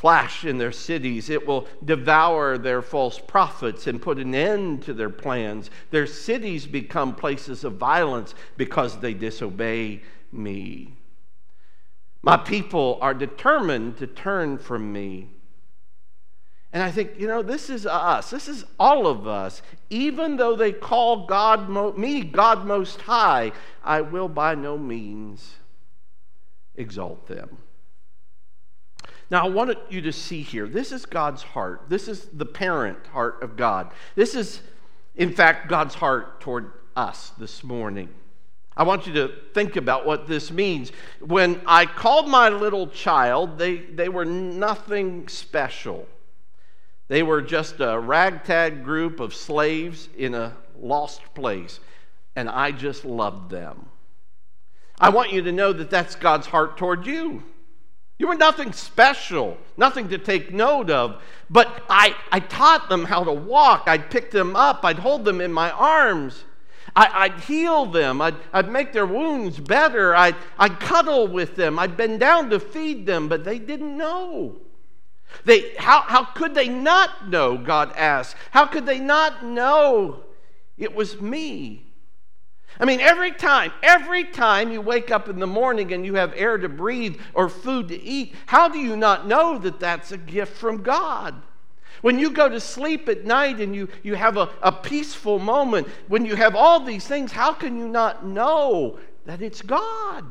flash 0.00 0.46
in 0.46 0.56
their 0.56 0.72
cities. 0.72 1.28
It 1.28 1.46
will 1.46 1.68
devour 1.84 2.56
their 2.56 2.80
false 2.80 3.18
prophets 3.18 3.86
and 3.86 4.00
put 4.00 4.16
an 4.16 4.34
end 4.34 4.82
to 4.84 4.94
their 4.94 5.10
plans. 5.10 5.70
Their 5.90 6.06
cities 6.06 6.66
become 6.66 7.14
places 7.14 7.64
of 7.64 7.74
violence 7.74 8.34
because 8.56 8.98
they 9.00 9.12
disobey 9.12 10.00
me. 10.32 10.94
My 12.22 12.38
people 12.38 12.96
are 13.02 13.12
determined 13.12 13.98
to 13.98 14.06
turn 14.06 14.56
from 14.56 14.90
me. 14.90 15.28
And 16.72 16.82
I 16.82 16.90
think, 16.90 17.18
you 17.18 17.26
know, 17.26 17.42
this 17.42 17.68
is 17.68 17.84
us. 17.84 18.30
This 18.30 18.48
is 18.48 18.64
all 18.78 19.06
of 19.06 19.26
us. 19.26 19.60
Even 19.90 20.38
though 20.38 20.56
they 20.56 20.72
call 20.72 21.26
God 21.26 21.68
mo- 21.68 21.92
me 21.92 22.22
God 22.22 22.64
Most 22.64 23.02
High, 23.02 23.52
I 23.84 24.00
will 24.00 24.28
by 24.28 24.54
no 24.54 24.78
means 24.78 25.56
exalt 26.74 27.26
them. 27.26 27.58
Now, 29.30 29.46
I 29.46 29.48
want 29.48 29.78
you 29.88 30.00
to 30.02 30.12
see 30.12 30.42
here 30.42 30.66
this 30.66 30.92
is 30.92 31.06
God's 31.06 31.42
heart. 31.42 31.84
This 31.88 32.08
is 32.08 32.26
the 32.32 32.46
parent 32.46 33.06
heart 33.08 33.42
of 33.42 33.56
God. 33.56 33.92
This 34.16 34.34
is 34.34 34.60
in 35.20 35.32
fact, 35.34 35.68
God's 35.68 35.94
heart 35.94 36.40
toward 36.40 36.72
us 36.96 37.32
this 37.36 37.64
morning. 37.64 38.08
I 38.76 38.84
want 38.84 39.06
you 39.06 39.12
to 39.12 39.32
think 39.52 39.76
about 39.76 40.06
what 40.06 40.26
this 40.26 40.50
means. 40.50 40.92
When 41.20 41.60
I 41.66 41.84
called 41.84 42.28
my 42.28 42.48
little 42.48 42.86
child, 42.86 43.58
they, 43.58 43.76
they 43.76 44.08
were 44.08 44.24
nothing 44.24 45.28
special. 45.28 46.06
They 47.08 47.22
were 47.22 47.42
just 47.42 47.80
a 47.80 47.98
ragtag 47.98 48.84
group 48.84 49.20
of 49.20 49.34
slaves 49.34 50.08
in 50.16 50.34
a 50.34 50.56
lost 50.80 51.22
place, 51.34 51.80
and 52.36 52.48
I 52.48 52.70
just 52.70 53.04
loved 53.04 53.50
them. 53.50 53.90
I 54.98 55.10
want 55.10 55.32
you 55.32 55.42
to 55.42 55.52
know 55.52 55.72
that 55.72 55.90
that's 55.90 56.14
God's 56.14 56.46
heart 56.46 56.78
toward 56.78 57.06
you. 57.06 57.42
You 58.20 58.28
were 58.28 58.34
nothing 58.34 58.74
special, 58.74 59.56
nothing 59.78 60.10
to 60.10 60.18
take 60.18 60.52
note 60.52 60.90
of, 60.90 61.22
but 61.48 61.84
I, 61.88 62.14
I 62.30 62.40
taught 62.40 62.90
them 62.90 63.06
how 63.06 63.24
to 63.24 63.32
walk. 63.32 63.84
I'd 63.86 64.10
pick 64.10 64.30
them 64.30 64.54
up, 64.54 64.84
I'd 64.84 64.98
hold 64.98 65.24
them 65.24 65.40
in 65.40 65.50
my 65.50 65.70
arms. 65.70 66.44
I, 66.94 67.28
would 67.28 67.40
heal 67.40 67.86
them. 67.86 68.20
I'd, 68.20 68.34
I'd 68.52 68.68
make 68.68 68.92
their 68.92 69.06
wounds 69.06 69.58
better. 69.58 70.14
I'd, 70.14 70.36
I'd 70.58 70.78
cuddle 70.80 71.28
with 71.28 71.56
them. 71.56 71.78
I'd 71.78 71.96
bend 71.96 72.20
down 72.20 72.50
to 72.50 72.60
feed 72.60 73.06
them, 73.06 73.26
but 73.26 73.42
they 73.42 73.58
didn't 73.58 73.96
know. 73.96 74.58
They, 75.46 75.74
how, 75.76 76.02
how 76.02 76.24
could 76.24 76.54
they 76.54 76.68
not 76.68 77.30
know, 77.30 77.56
God 77.56 77.94
asked? 77.96 78.36
How 78.50 78.66
could 78.66 78.84
they 78.84 78.98
not 78.98 79.46
know 79.46 80.24
it 80.76 80.94
was 80.94 81.22
me? 81.22 81.89
I 82.80 82.86
mean, 82.86 83.00
every 83.00 83.30
time, 83.30 83.72
every 83.82 84.24
time 84.24 84.72
you 84.72 84.80
wake 84.80 85.10
up 85.10 85.28
in 85.28 85.38
the 85.38 85.46
morning 85.46 85.92
and 85.92 86.04
you 86.04 86.14
have 86.14 86.32
air 86.34 86.56
to 86.56 86.68
breathe 86.68 87.20
or 87.34 87.50
food 87.50 87.88
to 87.88 88.02
eat, 88.02 88.34
how 88.46 88.68
do 88.68 88.78
you 88.78 88.96
not 88.96 89.28
know 89.28 89.58
that 89.58 89.78
that's 89.78 90.12
a 90.12 90.16
gift 90.16 90.56
from 90.56 90.82
God? 90.82 91.34
When 92.00 92.18
you 92.18 92.30
go 92.30 92.48
to 92.48 92.58
sleep 92.58 93.06
at 93.10 93.26
night 93.26 93.60
and 93.60 93.76
you, 93.76 93.88
you 94.02 94.14
have 94.14 94.38
a, 94.38 94.48
a 94.62 94.72
peaceful 94.72 95.38
moment, 95.38 95.88
when 96.08 96.24
you 96.24 96.34
have 96.36 96.56
all 96.56 96.80
these 96.80 97.06
things, 97.06 97.32
how 97.32 97.52
can 97.52 97.78
you 97.78 97.86
not 97.86 98.24
know 98.24 98.98
that 99.26 99.42
it's 99.42 99.60
God? 99.60 100.24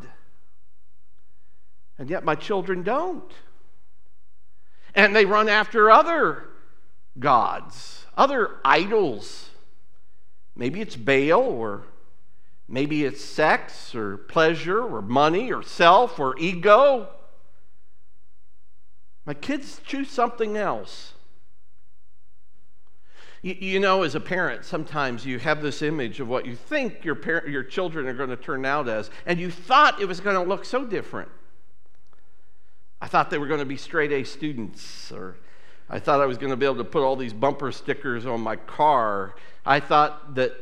And 2.00 2.10
yet 2.10 2.26
my 2.26 2.34
children 2.34 2.82
don't. 2.82 3.32
And 4.96 5.16
they 5.16 5.26
run 5.26 5.50
after 5.50 5.92
other 5.92 6.50
gods, 7.20 8.08
other 8.18 8.56
idols. 8.66 9.50
Maybe 10.56 10.82
it's 10.82 10.96
Baal, 10.96 11.44
or 11.44 11.84
maybe 12.70 13.04
it's 13.04 13.24
sex, 13.24 13.94
or 13.96 14.18
pleasure, 14.18 14.82
or 14.82 15.02
money, 15.02 15.52
or 15.52 15.64
self, 15.64 16.20
or 16.20 16.38
ego. 16.40 17.10
My 19.26 19.34
kids 19.34 19.82
choose 19.86 20.10
something 20.10 20.56
else. 20.56 21.14
You, 23.42 23.56
you, 23.60 23.80
know, 23.80 24.04
as 24.04 24.16
a 24.16 24.20
parent, 24.20 24.66
sometimes 24.66 25.26
you 25.26 25.40
have 25.40 25.62
this 25.62 25.82
image 25.82 26.20
of 26.20 26.28
what 26.28 26.46
you 26.46 26.56
think 26.56 27.06
your, 27.06 27.16
par- 27.16 27.48
your 27.48 27.64
children 27.64 28.08
are 28.08 28.14
going 28.14 28.30
to 28.30 28.36
turn 28.36 28.66
out 28.66 28.90
as, 28.90 29.10
and 29.26 29.40
you 29.40 29.50
thought 29.50 30.02
it 30.02 30.08
was 30.08 30.20
going 30.20 30.36
to 30.36 30.42
look 30.42 30.66
so 30.66 30.86
different. 30.86 31.30
I 33.02 33.08
thought 33.08 33.30
they 33.30 33.38
were 33.38 33.48
going 33.48 33.62
to 33.62 33.66
be 33.66 33.78
straight 33.78 34.12
A 34.12 34.24
students, 34.24 35.12
or 35.12 35.38
I 35.90 36.00
thought 36.00 36.22
I 36.22 36.26
was 36.26 36.38
going 36.38 36.50
to 36.50 36.58
be 36.58 36.66
able 36.66 36.78
to 36.78 36.84
put 36.84 37.02
all 37.02 37.16
these 37.16 37.34
bumper 37.34 37.72
stickers 37.72 38.26
on 38.26 38.42
my 38.42 38.58
car. 38.58 39.36
I 39.66 39.80
thought 39.80 40.36
that 40.36 40.54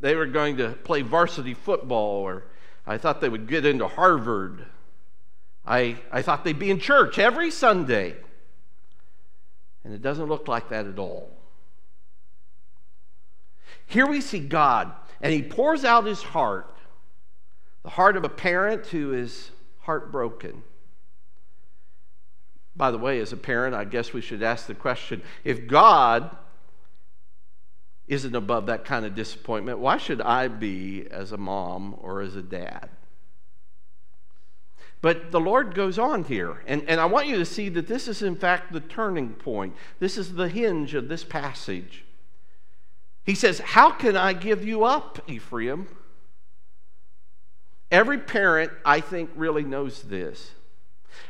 they 0.00 0.14
were 0.14 0.26
going 0.26 0.56
to 0.58 0.70
play 0.70 1.02
varsity 1.02 1.54
football, 1.54 2.22
or 2.22 2.44
I 2.86 2.98
thought 2.98 3.20
they 3.20 3.28
would 3.28 3.48
get 3.48 3.64
into 3.64 3.88
Harvard. 3.88 4.66
I, 5.66 5.96
I 6.12 6.22
thought 6.22 6.44
they'd 6.44 6.58
be 6.58 6.70
in 6.70 6.78
church 6.78 7.18
every 7.18 7.50
Sunday. 7.50 8.16
And 9.84 9.92
it 9.92 10.02
doesn't 10.02 10.26
look 10.26 10.48
like 10.48 10.68
that 10.70 10.86
at 10.86 10.98
all. 10.98 11.30
Here 13.86 14.06
we 14.06 14.20
see 14.20 14.40
God, 14.40 14.92
and 15.20 15.32
He 15.32 15.42
pours 15.42 15.84
out 15.84 16.04
His 16.04 16.22
heart, 16.22 16.78
the 17.82 17.90
heart 17.90 18.16
of 18.16 18.24
a 18.24 18.28
parent 18.28 18.86
who 18.86 19.12
is 19.12 19.50
heartbroken. 19.80 20.62
By 22.76 22.90
the 22.90 22.98
way, 22.98 23.20
as 23.20 23.32
a 23.32 23.36
parent, 23.36 23.74
I 23.74 23.84
guess 23.84 24.12
we 24.12 24.20
should 24.20 24.42
ask 24.42 24.66
the 24.66 24.74
question 24.74 25.22
if 25.44 25.66
God 25.68 26.34
isn't 28.06 28.34
above 28.34 28.66
that 28.66 28.84
kind 28.84 29.04
of 29.04 29.14
disappointment, 29.14 29.78
why 29.78 29.96
should 29.96 30.20
I 30.20 30.48
be 30.48 31.06
as 31.10 31.32
a 31.32 31.38
mom 31.38 31.96
or 32.00 32.20
as 32.20 32.36
a 32.36 32.42
dad? 32.42 32.90
But 35.00 35.30
the 35.32 35.40
Lord 35.40 35.74
goes 35.74 35.98
on 35.98 36.24
here, 36.24 36.62
and, 36.66 36.82
and 36.88 36.98
I 36.98 37.04
want 37.04 37.26
you 37.26 37.36
to 37.36 37.44
see 37.44 37.68
that 37.70 37.86
this 37.86 38.08
is, 38.08 38.22
in 38.22 38.36
fact, 38.36 38.72
the 38.72 38.80
turning 38.80 39.30
point. 39.30 39.76
This 39.98 40.16
is 40.16 40.34
the 40.34 40.48
hinge 40.48 40.94
of 40.94 41.08
this 41.08 41.24
passage. 41.24 42.04
He 43.24 43.34
says, 43.34 43.58
How 43.58 43.90
can 43.90 44.16
I 44.16 44.32
give 44.32 44.64
you 44.64 44.84
up, 44.84 45.18
Ephraim? 45.28 45.88
Every 47.90 48.18
parent, 48.18 48.72
I 48.84 49.00
think, 49.00 49.30
really 49.36 49.62
knows 49.62 50.02
this. 50.02 50.52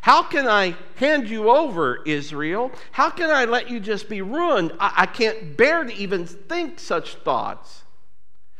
How 0.00 0.22
can 0.22 0.46
I 0.46 0.76
hand 0.96 1.28
you 1.28 1.50
over, 1.50 2.02
Israel? 2.04 2.70
How 2.92 3.10
can 3.10 3.30
I 3.30 3.44
let 3.44 3.70
you 3.70 3.80
just 3.80 4.08
be 4.08 4.22
ruined? 4.22 4.72
I, 4.78 4.92
I 4.98 5.06
can't 5.06 5.56
bear 5.56 5.84
to 5.84 5.94
even 5.94 6.26
think 6.26 6.78
such 6.78 7.14
thoughts. 7.16 7.84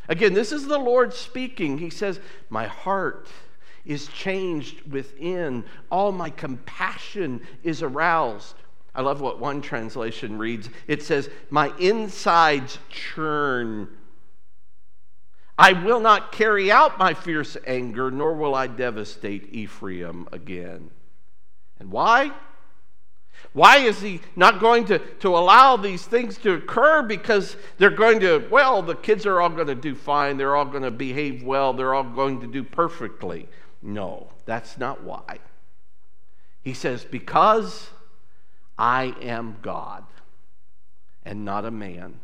Again, 0.08 0.34
this 0.34 0.52
is 0.52 0.66
the 0.66 0.78
Lord 0.78 1.14
speaking. 1.14 1.78
He 1.78 1.90
says, 1.90 2.20
My 2.50 2.66
heart 2.66 3.28
is 3.84 4.06
changed 4.08 4.90
within, 4.90 5.64
all 5.90 6.12
my 6.12 6.30
compassion 6.30 7.40
is 7.62 7.82
aroused. 7.82 8.56
I 8.94 9.02
love 9.02 9.20
what 9.20 9.40
one 9.40 9.60
translation 9.60 10.38
reads. 10.38 10.70
It 10.86 11.02
says, 11.02 11.28
My 11.50 11.72
insides 11.78 12.78
churn. 12.88 13.88
I 15.58 15.72
will 15.72 16.00
not 16.00 16.32
carry 16.32 16.70
out 16.70 16.98
my 16.98 17.14
fierce 17.14 17.56
anger, 17.66 18.10
nor 18.10 18.34
will 18.34 18.54
I 18.54 18.66
devastate 18.66 19.52
Ephraim 19.52 20.28
again. 20.32 20.90
And 21.78 21.90
why? 21.90 22.32
Why 23.52 23.78
is 23.78 24.00
he 24.00 24.20
not 24.34 24.60
going 24.60 24.84
to, 24.86 24.98
to 24.98 25.28
allow 25.36 25.76
these 25.76 26.04
things 26.04 26.38
to 26.38 26.54
occur? 26.54 27.02
Because 27.02 27.56
they're 27.78 27.90
going 27.90 28.20
to, 28.20 28.46
well, 28.50 28.82
the 28.82 28.96
kids 28.96 29.26
are 29.26 29.40
all 29.40 29.50
going 29.50 29.68
to 29.68 29.74
do 29.74 29.94
fine. 29.94 30.36
They're 30.36 30.56
all 30.56 30.64
going 30.64 30.82
to 30.82 30.90
behave 30.90 31.42
well. 31.42 31.72
They're 31.72 31.94
all 31.94 32.04
going 32.04 32.40
to 32.40 32.46
do 32.46 32.64
perfectly. 32.64 33.48
No, 33.82 34.28
that's 34.44 34.78
not 34.78 35.04
why. 35.04 35.38
He 36.62 36.74
says, 36.74 37.04
because 37.04 37.90
I 38.78 39.14
am 39.20 39.58
God 39.62 40.04
and 41.24 41.44
not 41.44 41.64
a 41.64 41.70
man, 41.70 42.20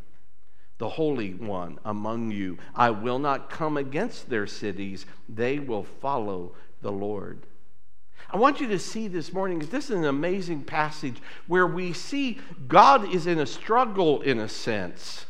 the 0.79 0.89
Holy 0.89 1.35
One 1.35 1.79
among 1.85 2.31
you. 2.31 2.59
I 2.75 2.91
will 2.91 3.19
not 3.19 3.51
come 3.51 3.77
against 3.77 4.31
their 4.31 4.47
cities, 4.47 5.07
they 5.29 5.59
will 5.59 5.85
follow 5.85 6.53
the 6.81 6.91
Lord. 6.91 7.47
I 8.29 8.37
want 8.37 8.61
you 8.61 8.69
to 8.69 8.79
see 8.79 9.09
this 9.09 9.33
morning, 9.33 9.59
this 9.59 9.91
is 9.91 9.97
an 9.97 10.05
amazing 10.05 10.65
passage 10.65 11.17
where 11.47 11.67
we 11.67 11.93
see 11.93 12.39
God 12.69 13.13
is 13.13 13.27
in 13.27 13.39
a 13.39 13.47
struggle 13.47 14.21
in 14.21 14.39
a 14.39 14.49
sense. 14.49 15.27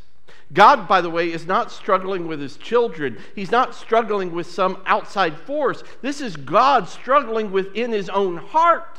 God, 0.53 0.89
by 0.89 1.01
the 1.01 1.11
way, 1.11 1.33
is 1.33 1.47
not 1.47 1.71
struggling 1.71 2.27
with 2.27 2.41
his 2.41 2.57
children. 2.57 3.19
He's 3.35 3.53
not 3.53 3.75
struggling 3.75 4.33
with 4.33 4.51
some 4.51 4.83
outside 4.85 5.39
force. 5.39 5.85
This 6.03 6.21
is 6.21 6.37
God 6.37 6.89
struggling 6.89 7.53
within 7.53 7.93
his 7.93 8.09
own 8.09 8.37
heart. 8.37 8.99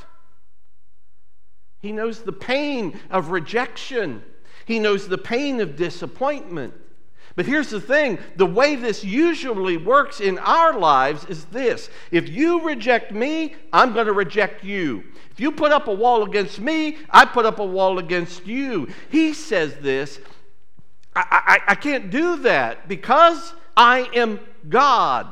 He 1.82 1.92
knows 1.92 2.22
the 2.22 2.32
pain 2.32 3.00
of 3.10 3.32
rejection, 3.32 4.24
He 4.66 4.80
knows 4.80 5.08
the 5.08 5.18
pain 5.18 5.60
of 5.60 5.76
disappointment. 5.76 6.74
But 7.36 7.46
here's 7.46 7.70
the 7.70 7.82
thing 7.82 8.20
the 8.36 8.46
way 8.46 8.76
this 8.76 9.04
usually 9.04 9.78
works 9.78 10.20
in 10.20 10.38
our 10.40 10.78
lives 10.78 11.26
is 11.26 11.46
this 11.46 11.90
if 12.12 12.28
you 12.28 12.62
reject 12.62 13.12
me, 13.12 13.56
I'm 13.72 13.94
going 13.94 14.08
to 14.08 14.14
reject 14.14 14.64
you. 14.64 15.04
If 15.32 15.40
you 15.40 15.52
put 15.52 15.72
up 15.72 15.88
a 15.88 15.94
wall 15.94 16.24
against 16.24 16.60
me, 16.60 16.98
I 17.10 17.26
put 17.26 17.46
up 17.46 17.60
a 17.60 17.66
wall 17.66 18.00
against 18.00 18.46
you. 18.46 18.90
He 19.10 19.34
says 19.34 19.76
this 19.76 20.20
I, 21.16 21.60
I, 21.68 21.72
I 21.72 21.76
can't 21.76 22.10
do 22.10 22.38
that 22.38 22.88
because 22.88 23.54
I 23.76 24.10
am 24.14 24.40
God, 24.68 25.28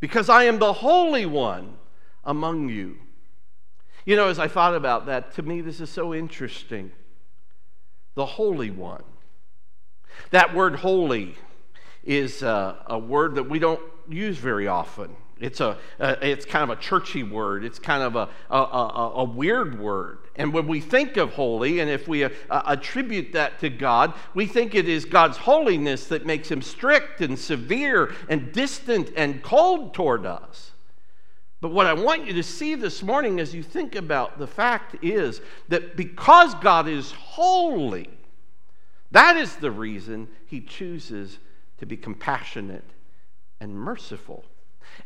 because 0.00 0.28
I 0.28 0.44
am 0.44 0.58
the 0.58 0.72
Holy 0.72 1.26
One 1.26 1.76
among 2.24 2.68
you. 2.68 2.96
You 4.04 4.14
know, 4.14 4.28
as 4.28 4.38
I 4.38 4.46
thought 4.46 4.76
about 4.76 5.06
that, 5.06 5.34
to 5.34 5.42
me, 5.42 5.60
this 5.60 5.80
is 5.80 5.90
so 5.90 6.14
interesting. 6.14 6.92
The 8.14 8.24
Holy 8.24 8.70
One. 8.70 9.02
That 10.30 10.54
word 10.54 10.76
holy 10.76 11.36
is 12.04 12.42
a, 12.42 12.78
a 12.86 12.98
word 12.98 13.34
that 13.34 13.44
we 13.44 13.58
don't 13.58 13.82
use 14.08 14.38
very 14.38 14.68
often. 14.68 15.16
It's, 15.38 15.60
a, 15.60 15.76
a, 15.98 16.26
it's 16.26 16.46
kind 16.46 16.70
of 16.70 16.78
a 16.78 16.80
churchy 16.80 17.22
word. 17.22 17.64
It's 17.64 17.78
kind 17.78 18.02
of 18.02 18.16
a, 18.16 18.28
a, 18.50 18.56
a, 18.56 19.12
a 19.16 19.24
weird 19.24 19.78
word. 19.78 20.18
And 20.36 20.52
when 20.52 20.66
we 20.66 20.80
think 20.80 21.16
of 21.16 21.34
holy, 21.34 21.80
and 21.80 21.90
if 21.90 22.08
we 22.08 22.24
uh, 22.24 22.30
attribute 22.50 23.32
that 23.32 23.58
to 23.60 23.68
God, 23.68 24.14
we 24.34 24.46
think 24.46 24.74
it 24.74 24.88
is 24.88 25.04
God's 25.04 25.36
holiness 25.36 26.06
that 26.06 26.24
makes 26.24 26.50
him 26.50 26.62
strict 26.62 27.20
and 27.20 27.38
severe 27.38 28.14
and 28.28 28.52
distant 28.52 29.10
and 29.16 29.42
cold 29.42 29.92
toward 29.92 30.24
us. 30.24 30.72
But 31.60 31.72
what 31.72 31.86
I 31.86 31.94
want 31.94 32.26
you 32.26 32.32
to 32.34 32.42
see 32.42 32.74
this 32.74 33.02
morning 33.02 33.40
as 33.40 33.54
you 33.54 33.62
think 33.62 33.94
about 33.94 34.38
the 34.38 34.46
fact 34.46 34.96
is 35.02 35.40
that 35.68 35.96
because 35.96 36.54
God 36.56 36.86
is 36.86 37.12
holy, 37.12 38.10
That 39.10 39.36
is 39.36 39.56
the 39.56 39.70
reason 39.70 40.28
he 40.46 40.60
chooses 40.60 41.38
to 41.78 41.86
be 41.86 41.96
compassionate 41.96 42.84
and 43.60 43.74
merciful. 43.74 44.44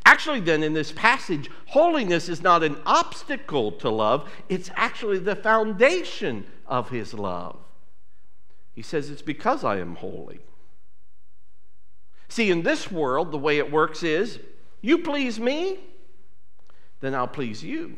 Actually, 0.04 0.40
then, 0.40 0.62
in 0.62 0.72
this 0.72 0.92
passage, 0.92 1.50
holiness 1.66 2.28
is 2.28 2.42
not 2.42 2.62
an 2.62 2.76
obstacle 2.86 3.72
to 3.72 3.90
love, 3.90 4.30
it's 4.48 4.70
actually 4.74 5.18
the 5.18 5.36
foundation 5.36 6.46
of 6.66 6.90
his 6.90 7.14
love. 7.14 7.58
He 8.72 8.82
says, 8.82 9.10
It's 9.10 9.22
because 9.22 9.64
I 9.64 9.78
am 9.78 9.96
holy. 9.96 10.40
See, 12.28 12.50
in 12.50 12.62
this 12.62 12.90
world, 12.90 13.32
the 13.32 13.38
way 13.38 13.58
it 13.58 13.72
works 13.72 14.02
is 14.02 14.38
you 14.80 14.98
please 14.98 15.40
me, 15.40 15.78
then 17.00 17.14
I'll 17.14 17.26
please 17.26 17.62
you. 17.62 17.96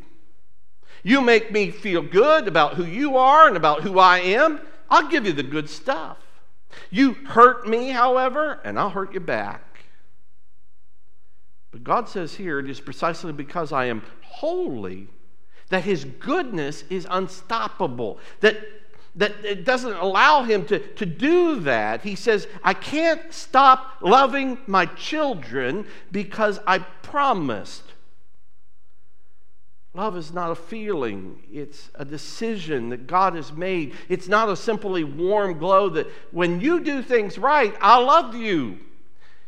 You 1.02 1.20
make 1.20 1.52
me 1.52 1.70
feel 1.70 2.02
good 2.02 2.48
about 2.48 2.74
who 2.74 2.84
you 2.84 3.16
are 3.16 3.46
and 3.46 3.56
about 3.56 3.82
who 3.82 3.98
I 3.98 4.18
am, 4.18 4.60
I'll 4.92 5.08
give 5.08 5.24
you 5.24 5.32
the 5.32 5.42
good 5.42 5.70
stuff. 5.70 6.18
You 6.90 7.14
hurt 7.14 7.66
me, 7.66 7.88
however, 7.88 8.60
and 8.62 8.78
I'll 8.78 8.90
hurt 8.90 9.14
you 9.14 9.20
back. 9.20 9.86
But 11.70 11.82
God 11.82 12.10
says 12.10 12.34
here 12.34 12.58
it 12.58 12.68
is 12.68 12.78
precisely 12.78 13.32
because 13.32 13.72
I 13.72 13.86
am 13.86 14.02
holy 14.20 15.08
that 15.70 15.84
his 15.84 16.04
goodness 16.04 16.84
is 16.90 17.06
unstoppable, 17.10 18.18
that, 18.40 18.58
that 19.16 19.32
it 19.42 19.64
doesn't 19.64 19.94
allow 19.94 20.42
him 20.42 20.66
to, 20.66 20.78
to 20.78 21.06
do 21.06 21.60
that. 21.60 22.02
He 22.02 22.14
says, 22.14 22.46
I 22.62 22.74
can't 22.74 23.32
stop 23.32 23.96
loving 24.02 24.58
my 24.66 24.84
children 24.84 25.86
because 26.10 26.60
I 26.66 26.80
promised. 26.80 27.91
Love 29.94 30.16
is 30.16 30.32
not 30.32 30.50
a 30.50 30.54
feeling, 30.54 31.42
it's 31.52 31.90
a 31.94 32.04
decision 32.04 32.88
that 32.88 33.06
God 33.06 33.34
has 33.34 33.52
made. 33.52 33.94
It's 34.08 34.26
not 34.26 34.48
a 34.48 34.56
simply 34.56 35.04
warm 35.04 35.58
glow 35.58 35.90
that 35.90 36.06
when 36.30 36.62
you 36.62 36.80
do 36.80 37.02
things 37.02 37.36
right, 37.36 37.74
I'll 37.78 38.06
love 38.06 38.34
you. 38.34 38.78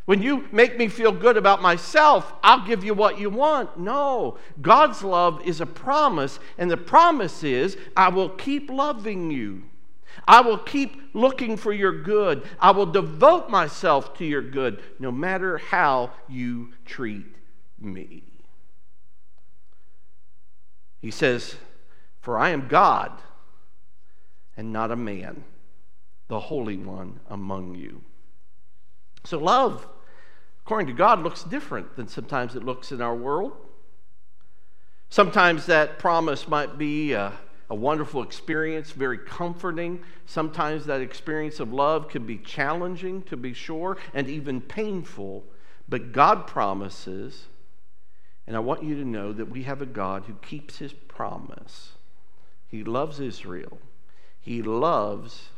When 0.04 0.22
you 0.22 0.46
make 0.52 0.76
me 0.76 0.88
feel 0.88 1.12
good 1.12 1.38
about 1.38 1.62
myself, 1.62 2.30
I'll 2.42 2.66
give 2.66 2.84
you 2.84 2.92
what 2.92 3.18
you 3.18 3.30
want. 3.30 3.78
No, 3.78 4.36
God's 4.60 5.02
love 5.02 5.40
is 5.46 5.62
a 5.62 5.66
promise, 5.66 6.38
and 6.58 6.70
the 6.70 6.76
promise 6.76 7.42
is 7.42 7.78
I 7.96 8.10
will 8.10 8.28
keep 8.28 8.70
loving 8.70 9.30
you. 9.30 9.62
I 10.28 10.42
will 10.42 10.58
keep 10.58 11.00
looking 11.14 11.56
for 11.56 11.72
your 11.72 12.02
good. 12.02 12.46
I 12.60 12.70
will 12.72 12.84
devote 12.84 13.48
myself 13.48 14.14
to 14.18 14.26
your 14.26 14.42
good, 14.42 14.82
no 14.98 15.10
matter 15.10 15.56
how 15.56 16.10
you 16.28 16.74
treat 16.84 17.34
me. 17.80 18.33
He 21.04 21.10
says, 21.10 21.56
For 22.22 22.38
I 22.38 22.48
am 22.48 22.66
God 22.66 23.12
and 24.56 24.72
not 24.72 24.90
a 24.90 24.96
man, 24.96 25.44
the 26.28 26.40
Holy 26.40 26.78
One 26.78 27.20
among 27.28 27.74
you. 27.74 28.00
So, 29.22 29.38
love, 29.38 29.86
according 30.64 30.86
to 30.86 30.94
God, 30.94 31.22
looks 31.22 31.44
different 31.44 31.96
than 31.96 32.08
sometimes 32.08 32.56
it 32.56 32.64
looks 32.64 32.90
in 32.90 33.02
our 33.02 33.14
world. 33.14 33.52
Sometimes 35.10 35.66
that 35.66 35.98
promise 35.98 36.48
might 36.48 36.78
be 36.78 37.12
a, 37.12 37.34
a, 37.68 37.74
wonderful 37.74 38.22
experience, 38.22 38.92
very 38.92 39.18
comforting. 39.18 40.00
Sometimes 40.24 40.86
that 40.86 41.02
experience 41.02 41.60
of 41.60 41.70
love 41.70 42.08
can 42.08 42.24
be 42.24 42.38
challenging, 42.38 43.20
to 43.24 43.36
be 43.36 43.52
sure, 43.52 43.98
and 44.14 44.26
even 44.26 44.58
painful. 44.58 45.44
But 45.86 46.12
God 46.12 46.46
promises, 46.46 47.48
and 48.46 48.56
I 48.56 48.60
want 48.60 48.82
you 48.82 48.96
to 48.96 49.04
know 49.04 49.32
that 49.32 49.50
we 49.50 49.62
have 49.62 49.80
a 49.80 49.86
God 49.86 50.24
who 50.26 50.34
keeps 50.34 50.78
his 50.78 50.92
promise. 50.92 51.92
He 52.68 52.84
loves 52.84 53.20
Israel, 53.20 53.78
he 54.40 54.62
loves 54.62 55.48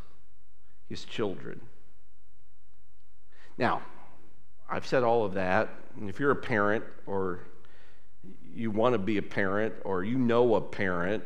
his 0.89 1.05
children. 1.05 1.61
Now, 3.59 3.83
I've 4.69 4.87
said 4.87 5.03
all 5.03 5.25
of 5.25 5.35
that. 5.35 5.71
If 6.03 6.21
you're 6.21 6.31
a 6.31 6.37
parent 6.37 6.85
or 7.07 7.41
you 8.55 8.71
want 8.71 8.93
to 8.95 8.99
be 8.99 9.19
a 9.19 9.23
parent 9.23 9.75
or 9.85 10.05
you 10.05 10.19
know 10.19 10.55
a 10.57 10.61
parent, 10.61 11.25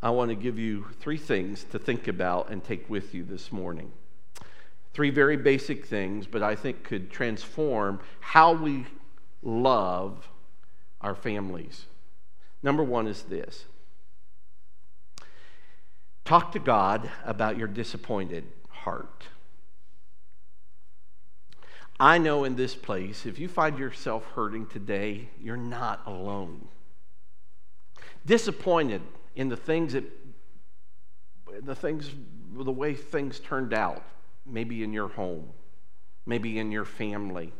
I 0.00 0.10
want 0.10 0.30
to 0.30 0.34
give 0.34 0.58
you 0.58 0.86
three 1.00 1.16
things 1.18 1.64
to 1.64 1.78
think 1.78 2.08
about 2.08 2.50
and 2.50 2.64
take 2.64 2.88
with 2.88 3.14
you 3.14 3.24
this 3.24 3.52
morning. 3.52 3.92
Three 4.92 5.10
very 5.10 5.36
basic 5.36 5.86
things, 5.86 6.26
but 6.26 6.42
I 6.42 6.54
think 6.56 6.84
could 6.84 7.10
transform 7.10 8.00
how 8.20 8.52
we 8.52 8.86
love 9.42 10.28
our 11.00 11.14
families. 11.14 11.86
Number 12.62 12.82
one 12.82 13.06
is 13.06 13.22
this 13.22 13.64
talk 16.24 16.52
to 16.52 16.58
God 16.58 17.10
about 17.24 17.56
your 17.56 17.68
disappointed 17.68 18.44
heart. 18.68 19.26
I 21.98 22.16
know 22.16 22.44
in 22.44 22.56
this 22.56 22.74
place, 22.74 23.26
if 23.26 23.38
you 23.38 23.46
find 23.46 23.78
yourself 23.78 24.24
hurting 24.34 24.66
today, 24.66 25.28
you're 25.38 25.56
not 25.56 26.00
alone. 26.06 26.68
Disappointed 28.24 29.02
in 29.36 29.50
the 29.50 29.56
things 29.56 29.92
that, 29.92 30.04
the 31.62 31.74
things, 31.74 32.10
the 32.54 32.72
way 32.72 32.94
things 32.94 33.38
turned 33.40 33.74
out, 33.74 34.02
maybe 34.46 34.82
in 34.82 34.94
your 34.94 35.08
home, 35.08 35.48
maybe 36.24 36.58
in 36.58 36.72
your 36.72 36.86
family. 36.86 37.52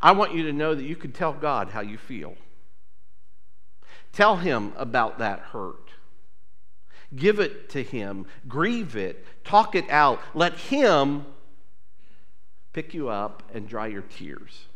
I 0.00 0.12
want 0.12 0.34
you 0.34 0.44
to 0.44 0.52
know 0.52 0.74
that 0.74 0.84
you 0.84 0.96
can 0.96 1.12
tell 1.12 1.32
God 1.32 1.70
how 1.70 1.80
you 1.80 1.98
feel. 1.98 2.34
Tell 4.12 4.36
Him 4.36 4.72
about 4.76 5.18
that 5.18 5.40
hurt. 5.40 5.90
Give 7.14 7.38
it 7.38 7.68
to 7.70 7.82
Him. 7.82 8.26
Grieve 8.48 8.96
it. 8.96 9.24
Talk 9.44 9.74
it 9.74 9.88
out. 9.90 10.20
Let 10.34 10.54
Him 10.54 11.26
pick 12.72 12.94
you 12.94 13.08
up 13.08 13.42
and 13.54 13.68
dry 13.68 13.86
your 13.86 14.02
tears. 14.02 14.66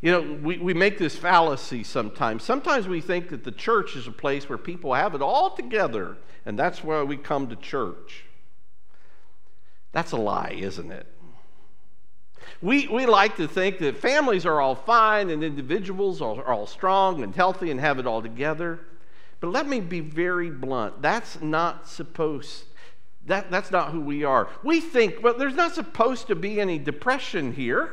You 0.00 0.12
know, 0.12 0.38
we, 0.42 0.58
we 0.58 0.74
make 0.74 0.98
this 0.98 1.16
fallacy 1.16 1.82
sometimes. 1.82 2.44
Sometimes 2.44 2.86
we 2.86 3.00
think 3.00 3.30
that 3.30 3.42
the 3.42 3.50
church 3.50 3.96
is 3.96 4.06
a 4.06 4.12
place 4.12 4.48
where 4.48 4.58
people 4.58 4.94
have 4.94 5.14
it 5.14 5.22
all 5.22 5.50
together, 5.50 6.16
and 6.46 6.58
that's 6.58 6.84
why 6.84 7.02
we 7.02 7.16
come 7.16 7.48
to 7.48 7.56
church. 7.56 8.24
That's 9.92 10.12
a 10.12 10.16
lie, 10.16 10.56
isn't 10.56 10.92
it? 10.92 11.06
We, 12.62 12.88
we 12.88 13.06
like 13.06 13.36
to 13.36 13.48
think 13.48 13.78
that 13.78 13.96
families 13.96 14.46
are 14.46 14.60
all 14.60 14.74
fine 14.74 15.30
and 15.30 15.42
individuals 15.42 16.20
are, 16.20 16.36
are 16.44 16.52
all 16.52 16.66
strong 16.66 17.22
and 17.22 17.34
healthy 17.34 17.70
and 17.70 17.80
have 17.80 17.98
it 17.98 18.06
all 18.06 18.22
together. 18.22 18.80
But 19.40 19.48
let 19.48 19.68
me 19.68 19.80
be 19.80 20.00
very 20.00 20.50
blunt. 20.50 21.00
That's 21.00 21.40
not 21.40 21.88
supposed 21.88 22.64
that, 23.28 23.50
that's 23.50 23.70
not 23.70 23.92
who 23.92 24.00
we 24.00 24.24
are. 24.24 24.48
We 24.64 24.80
think, 24.80 25.22
well, 25.22 25.34
there's 25.36 25.54
not 25.54 25.74
supposed 25.74 26.26
to 26.28 26.34
be 26.34 26.60
any 26.60 26.78
depression 26.78 27.52
here. 27.52 27.92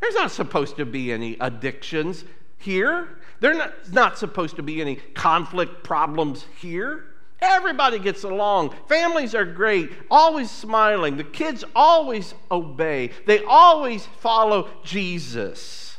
There's 0.00 0.14
not 0.14 0.32
supposed 0.32 0.76
to 0.76 0.84
be 0.84 1.12
any 1.12 1.36
addictions 1.40 2.24
here. 2.58 3.18
There's 3.40 3.56
not, 3.56 3.92
not 3.92 4.18
supposed 4.18 4.56
to 4.56 4.62
be 4.62 4.80
any 4.80 4.96
conflict 4.96 5.84
problems 5.84 6.44
here. 6.60 7.04
Everybody 7.40 7.98
gets 7.98 8.22
along. 8.22 8.74
Families 8.88 9.34
are 9.34 9.44
great, 9.44 9.90
always 10.10 10.50
smiling. 10.50 11.16
The 11.16 11.24
kids 11.24 11.64
always 11.74 12.34
obey, 12.50 13.10
they 13.26 13.42
always 13.44 14.06
follow 14.06 14.68
Jesus. 14.82 15.98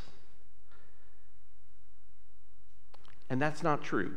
And 3.30 3.42
that's 3.42 3.62
not 3.62 3.84
true 3.84 4.16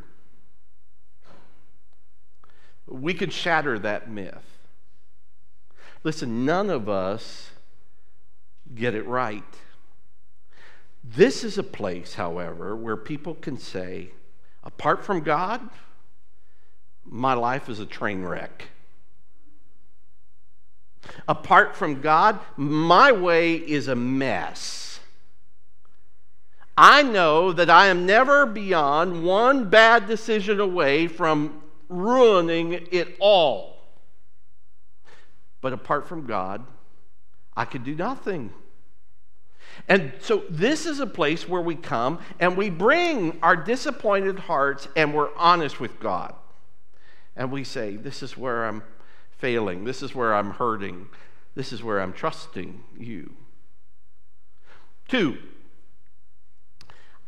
we 2.91 3.15
could 3.15 3.33
shatter 3.33 3.79
that 3.79 4.11
myth. 4.11 4.59
Listen, 6.03 6.45
none 6.45 6.69
of 6.69 6.89
us 6.89 7.51
get 8.75 8.95
it 8.95 9.07
right. 9.07 9.45
This 11.03 11.45
is 11.45 11.57
a 11.57 11.63
place, 11.63 12.15
however, 12.15 12.77
where 12.77 12.97
people 12.97 13.35
can 13.35 13.57
say, 13.57 14.11
apart 14.65 15.05
from 15.05 15.21
God, 15.21 15.69
my 17.11 17.35
life 17.35 17.69
is 17.69 17.81
a 17.81 17.87
train 17.87 18.23
wreck. 18.23 18.69
Apart 21.27 21.77
from 21.77 22.01
God, 22.01 22.39
my 22.57 23.11
way 23.11 23.55
is 23.55 23.89
a 23.89 23.97
mess. 23.97 25.01
I 26.77 27.03
know 27.03 27.53
that 27.53 27.69
I 27.69 27.89
am 27.89 28.07
never 28.07 28.47
beyond 28.47 29.25
one 29.25 29.69
bad 29.69 30.07
decision 30.07 30.61
away 30.61 31.09
from 31.09 31.61
ruining 31.89 32.87
it 32.93 33.17
all. 33.19 33.77
But 35.61 35.73
apart 35.73 36.09
from 36.09 36.27
God, 36.27 36.65
I 37.57 37.65
could 37.65 37.85
do 37.85 37.95
nothing. 37.95 38.53
And 39.89 40.13
so, 40.21 40.45
this 40.49 40.87
is 40.87 41.01
a 41.01 41.07
place 41.07 41.49
where 41.49 41.61
we 41.61 41.75
come 41.75 42.21
and 42.39 42.57
we 42.57 42.71
bring 42.71 43.39
our 43.43 43.57
disappointed 43.57 44.39
hearts 44.39 44.89
and 44.97 45.13
we're 45.13 45.35
honest 45.37 45.81
with 45.81 45.99
God. 46.01 46.35
And 47.37 47.51
we 47.51 47.65
say, 47.65 47.97
This 47.97 48.23
is 48.23 48.37
where 48.37 48.67
I'm 48.67 48.83
failing. 49.39 49.85
This 49.85 50.03
is 50.03 50.15
where 50.15 50.35
I'm 50.35 50.51
hurting. 50.51 51.09
This 51.55 51.73
is 51.73 51.83
where 51.83 52.01
I'm 52.01 52.13
trusting 52.13 52.83
you. 52.99 53.35
Two, 55.09 55.39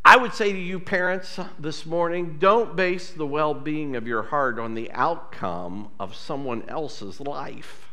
I 0.04 0.16
would 0.16 0.34
say 0.34 0.52
to 0.52 0.58
you, 0.58 0.80
parents, 0.80 1.38
this 1.58 1.86
morning 1.86 2.36
don't 2.38 2.74
base 2.74 3.10
the 3.10 3.26
well 3.26 3.54
being 3.54 3.94
of 3.94 4.06
your 4.06 4.24
heart 4.24 4.58
on 4.58 4.74
the 4.74 4.90
outcome 4.92 5.90
of 6.00 6.14
someone 6.14 6.68
else's 6.68 7.20
life. 7.20 7.88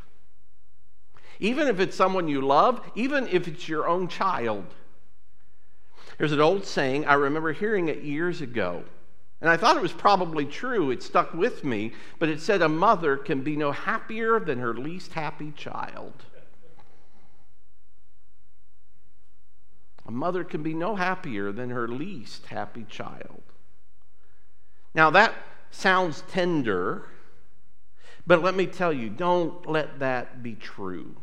Even 1.39 1.67
if 1.67 1.79
it's 1.79 1.95
someone 1.95 2.27
you 2.27 2.41
love, 2.41 2.81
even 2.95 3.27
if 3.27 3.47
it's 3.47 3.69
your 3.69 3.87
own 3.87 4.07
child. 4.07 4.65
There's 6.17 6.33
an 6.33 6.41
old 6.41 6.65
saying, 6.65 7.05
I 7.05 7.13
remember 7.13 7.53
hearing 7.53 7.87
it 7.87 8.03
years 8.03 8.41
ago, 8.41 8.83
and 9.41 9.49
I 9.49 9.55
thought 9.55 9.77
it 9.77 9.81
was 9.81 9.93
probably 9.93 10.45
true. 10.45 10.91
It 10.91 11.01
stuck 11.01 11.33
with 11.33 11.63
me, 11.63 11.93
but 12.17 12.29
it 12.29 12.41
said, 12.41 12.61
A 12.61 12.69
mother 12.69 13.15
can 13.15 13.41
be 13.41 13.55
no 13.55 13.71
happier 13.71 14.39
than 14.39 14.59
her 14.59 14.73
least 14.73 15.13
happy 15.13 15.51
child. 15.55 16.25
A 20.05 20.11
mother 20.11 20.43
can 20.43 20.63
be 20.63 20.73
no 20.73 20.95
happier 20.95 21.51
than 21.51 21.69
her 21.69 21.87
least 21.87 22.47
happy 22.47 22.83
child. 22.89 23.43
Now, 24.93 25.11
that 25.11 25.35
sounds 25.71 26.23
tender, 26.29 27.05
but 28.25 28.41
let 28.41 28.55
me 28.55 28.65
tell 28.65 28.91
you, 28.91 29.09
don't 29.09 29.69
let 29.69 29.99
that 29.99 30.41
be 30.41 30.55
true. 30.55 31.15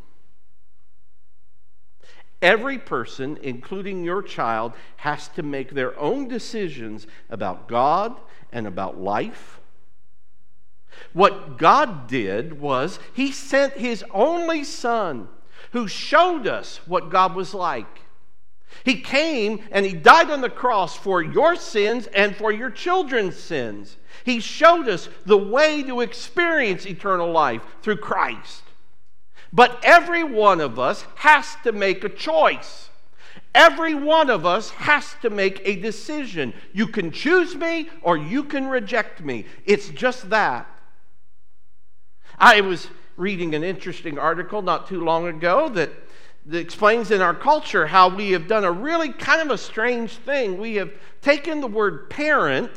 Every 2.46 2.78
person, 2.78 3.40
including 3.42 4.04
your 4.04 4.22
child, 4.22 4.74
has 4.98 5.26
to 5.30 5.42
make 5.42 5.72
their 5.72 5.98
own 5.98 6.28
decisions 6.28 7.08
about 7.28 7.66
God 7.66 8.20
and 8.52 8.68
about 8.68 9.00
life. 9.00 9.58
What 11.12 11.58
God 11.58 12.06
did 12.06 12.60
was 12.60 13.00
He 13.14 13.32
sent 13.32 13.72
His 13.72 14.04
only 14.12 14.62
Son 14.62 15.26
who 15.72 15.88
showed 15.88 16.46
us 16.46 16.76
what 16.86 17.10
God 17.10 17.34
was 17.34 17.52
like. 17.52 18.02
He 18.84 19.00
came 19.00 19.58
and 19.72 19.84
He 19.84 19.94
died 19.94 20.30
on 20.30 20.40
the 20.40 20.48
cross 20.48 20.96
for 20.96 21.20
your 21.20 21.56
sins 21.56 22.06
and 22.14 22.36
for 22.36 22.52
your 22.52 22.70
children's 22.70 23.36
sins. 23.36 23.96
He 24.22 24.38
showed 24.38 24.88
us 24.88 25.08
the 25.24 25.36
way 25.36 25.82
to 25.82 26.00
experience 26.00 26.86
eternal 26.86 27.32
life 27.32 27.62
through 27.82 27.96
Christ. 27.96 28.62
But 29.56 29.80
every 29.82 30.22
one 30.22 30.60
of 30.60 30.78
us 30.78 31.06
has 31.14 31.56
to 31.64 31.72
make 31.72 32.04
a 32.04 32.10
choice. 32.10 32.90
Every 33.54 33.94
one 33.94 34.28
of 34.28 34.44
us 34.44 34.68
has 34.68 35.16
to 35.22 35.30
make 35.30 35.62
a 35.64 35.76
decision. 35.76 36.52
You 36.74 36.86
can 36.86 37.10
choose 37.10 37.56
me 37.56 37.88
or 38.02 38.18
you 38.18 38.44
can 38.44 38.66
reject 38.66 39.22
me. 39.22 39.46
It's 39.64 39.88
just 39.88 40.28
that. 40.28 40.68
I 42.38 42.60
was 42.60 42.88
reading 43.16 43.54
an 43.54 43.64
interesting 43.64 44.18
article 44.18 44.60
not 44.60 44.88
too 44.88 45.02
long 45.02 45.26
ago 45.26 45.70
that, 45.70 45.90
explains 46.52 47.10
in 47.10 47.22
our 47.22 47.34
culture 47.34 47.86
how 47.86 48.14
we 48.14 48.32
have 48.32 48.46
done 48.46 48.62
a 48.62 48.70
really 48.70 49.10
kind 49.10 49.40
of 49.40 49.50
a 49.50 49.58
strange 49.58 50.12
thing. 50.18 50.58
We 50.58 50.74
have 50.74 50.92
taken 51.22 51.62
the 51.62 51.66
word 51.66 52.10
parent 52.10 52.70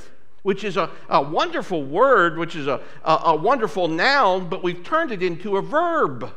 which 0.44 0.64
is 0.64 0.78
a, 0.78 0.90
a 1.10 1.22
wonderful 1.22 1.84
word, 1.84 2.38
which 2.38 2.56
is 2.56 2.68
a, 2.68 2.80
a, 3.04 3.20
a, 3.26 3.36
wonderful 3.36 3.90
noun, 3.90 4.48
but 4.48 4.64
we've 4.64 4.86
turned 4.86 5.12
it 5.12 5.22
into 5.22 5.58
a 5.58 5.62
verb. 5.62 6.32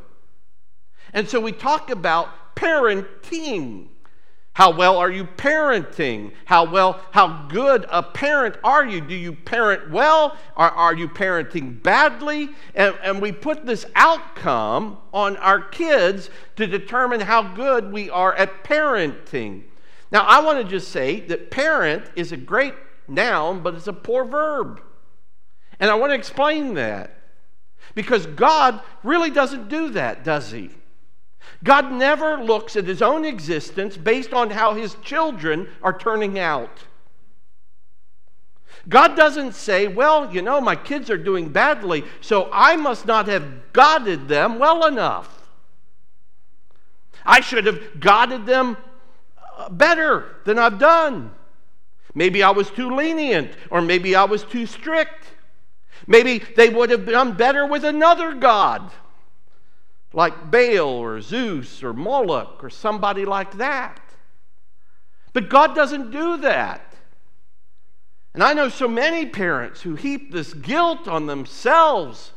And 1.12 1.28
so 1.28 1.40
we 1.40 1.52
talk 1.52 1.90
about 1.90 2.54
parenting. 2.56 3.88
How 4.54 4.70
well 4.70 4.98
are 4.98 5.10
you 5.10 5.24
parenting? 5.24 6.32
How 6.44 6.70
well, 6.70 7.00
how 7.12 7.46
good 7.48 7.86
a 7.88 8.02
parent 8.02 8.56
are 8.62 8.84
you? 8.84 9.00
Do 9.00 9.14
you 9.14 9.32
parent 9.32 9.90
well? 9.90 10.36
Or 10.56 10.68
are 10.70 10.94
you 10.94 11.08
parenting 11.08 11.82
badly? 11.82 12.50
And, 12.74 12.94
and 13.02 13.22
we 13.22 13.32
put 13.32 13.64
this 13.64 13.86
outcome 13.94 14.98
on 15.12 15.38
our 15.38 15.60
kids 15.60 16.28
to 16.56 16.66
determine 16.66 17.20
how 17.20 17.54
good 17.54 17.92
we 17.92 18.10
are 18.10 18.34
at 18.34 18.62
parenting. 18.62 19.62
Now, 20.10 20.26
I 20.26 20.40
want 20.40 20.58
to 20.58 20.64
just 20.64 20.90
say 20.92 21.20
that 21.20 21.50
parent 21.50 22.04
is 22.14 22.32
a 22.32 22.36
great 22.36 22.74
noun, 23.08 23.62
but 23.62 23.74
it's 23.74 23.86
a 23.86 23.94
poor 23.94 24.26
verb. 24.26 24.82
And 25.80 25.90
I 25.90 25.94
want 25.94 26.10
to 26.10 26.14
explain 26.14 26.74
that. 26.74 27.16
Because 27.94 28.26
God 28.26 28.80
really 29.02 29.30
doesn't 29.30 29.68
do 29.68 29.90
that, 29.90 30.24
does 30.24 30.50
He? 30.52 30.70
God 31.64 31.92
never 31.92 32.42
looks 32.42 32.76
at 32.76 32.86
his 32.86 33.02
own 33.02 33.24
existence 33.24 33.96
based 33.96 34.32
on 34.32 34.50
how 34.50 34.74
his 34.74 34.96
children 34.96 35.68
are 35.82 35.96
turning 35.96 36.38
out. 36.38 36.86
God 38.88 39.16
doesn't 39.16 39.54
say, 39.54 39.86
well, 39.86 40.34
you 40.34 40.42
know, 40.42 40.60
my 40.60 40.74
kids 40.74 41.08
are 41.08 41.16
doing 41.16 41.50
badly, 41.50 42.04
so 42.20 42.48
I 42.52 42.76
must 42.76 43.06
not 43.06 43.28
have 43.28 43.72
guided 43.72 44.26
them 44.26 44.58
well 44.58 44.86
enough. 44.86 45.50
I 47.24 47.40
should 47.40 47.66
have 47.66 48.00
guided 48.00 48.44
them 48.44 48.76
uh, 49.56 49.68
better 49.68 50.36
than 50.44 50.58
I've 50.58 50.80
done. 50.80 51.30
Maybe 52.12 52.42
I 52.42 52.50
was 52.50 52.70
too 52.70 52.90
lenient, 52.90 53.52
or 53.70 53.80
maybe 53.80 54.16
I 54.16 54.24
was 54.24 54.42
too 54.42 54.66
strict. 54.66 55.26
Maybe 56.08 56.38
they 56.38 56.68
would 56.68 56.90
have 56.90 57.06
done 57.06 57.34
better 57.34 57.64
with 57.64 57.84
another 57.84 58.34
God 58.34 58.90
like 60.12 60.50
Baal 60.50 60.88
or 60.88 61.20
Zeus 61.20 61.82
or 61.82 61.92
Moloch 61.92 62.62
or 62.62 62.70
somebody 62.70 63.24
like 63.24 63.56
that. 63.58 64.00
But 65.32 65.48
God 65.48 65.74
doesn't 65.74 66.10
do 66.10 66.36
that. 66.38 66.94
And 68.34 68.42
I 68.42 68.54
know 68.54 68.68
so 68.68 68.88
many 68.88 69.26
parents 69.26 69.82
who 69.82 69.94
heap 69.94 70.32
this 70.32 70.54
guilt 70.54 71.06
on 71.06 71.26
themselves, 71.26 72.32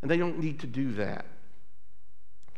and 0.00 0.10
they 0.10 0.16
don't 0.16 0.38
need 0.38 0.60
to 0.60 0.66
do 0.66 0.92
that. 0.94 1.26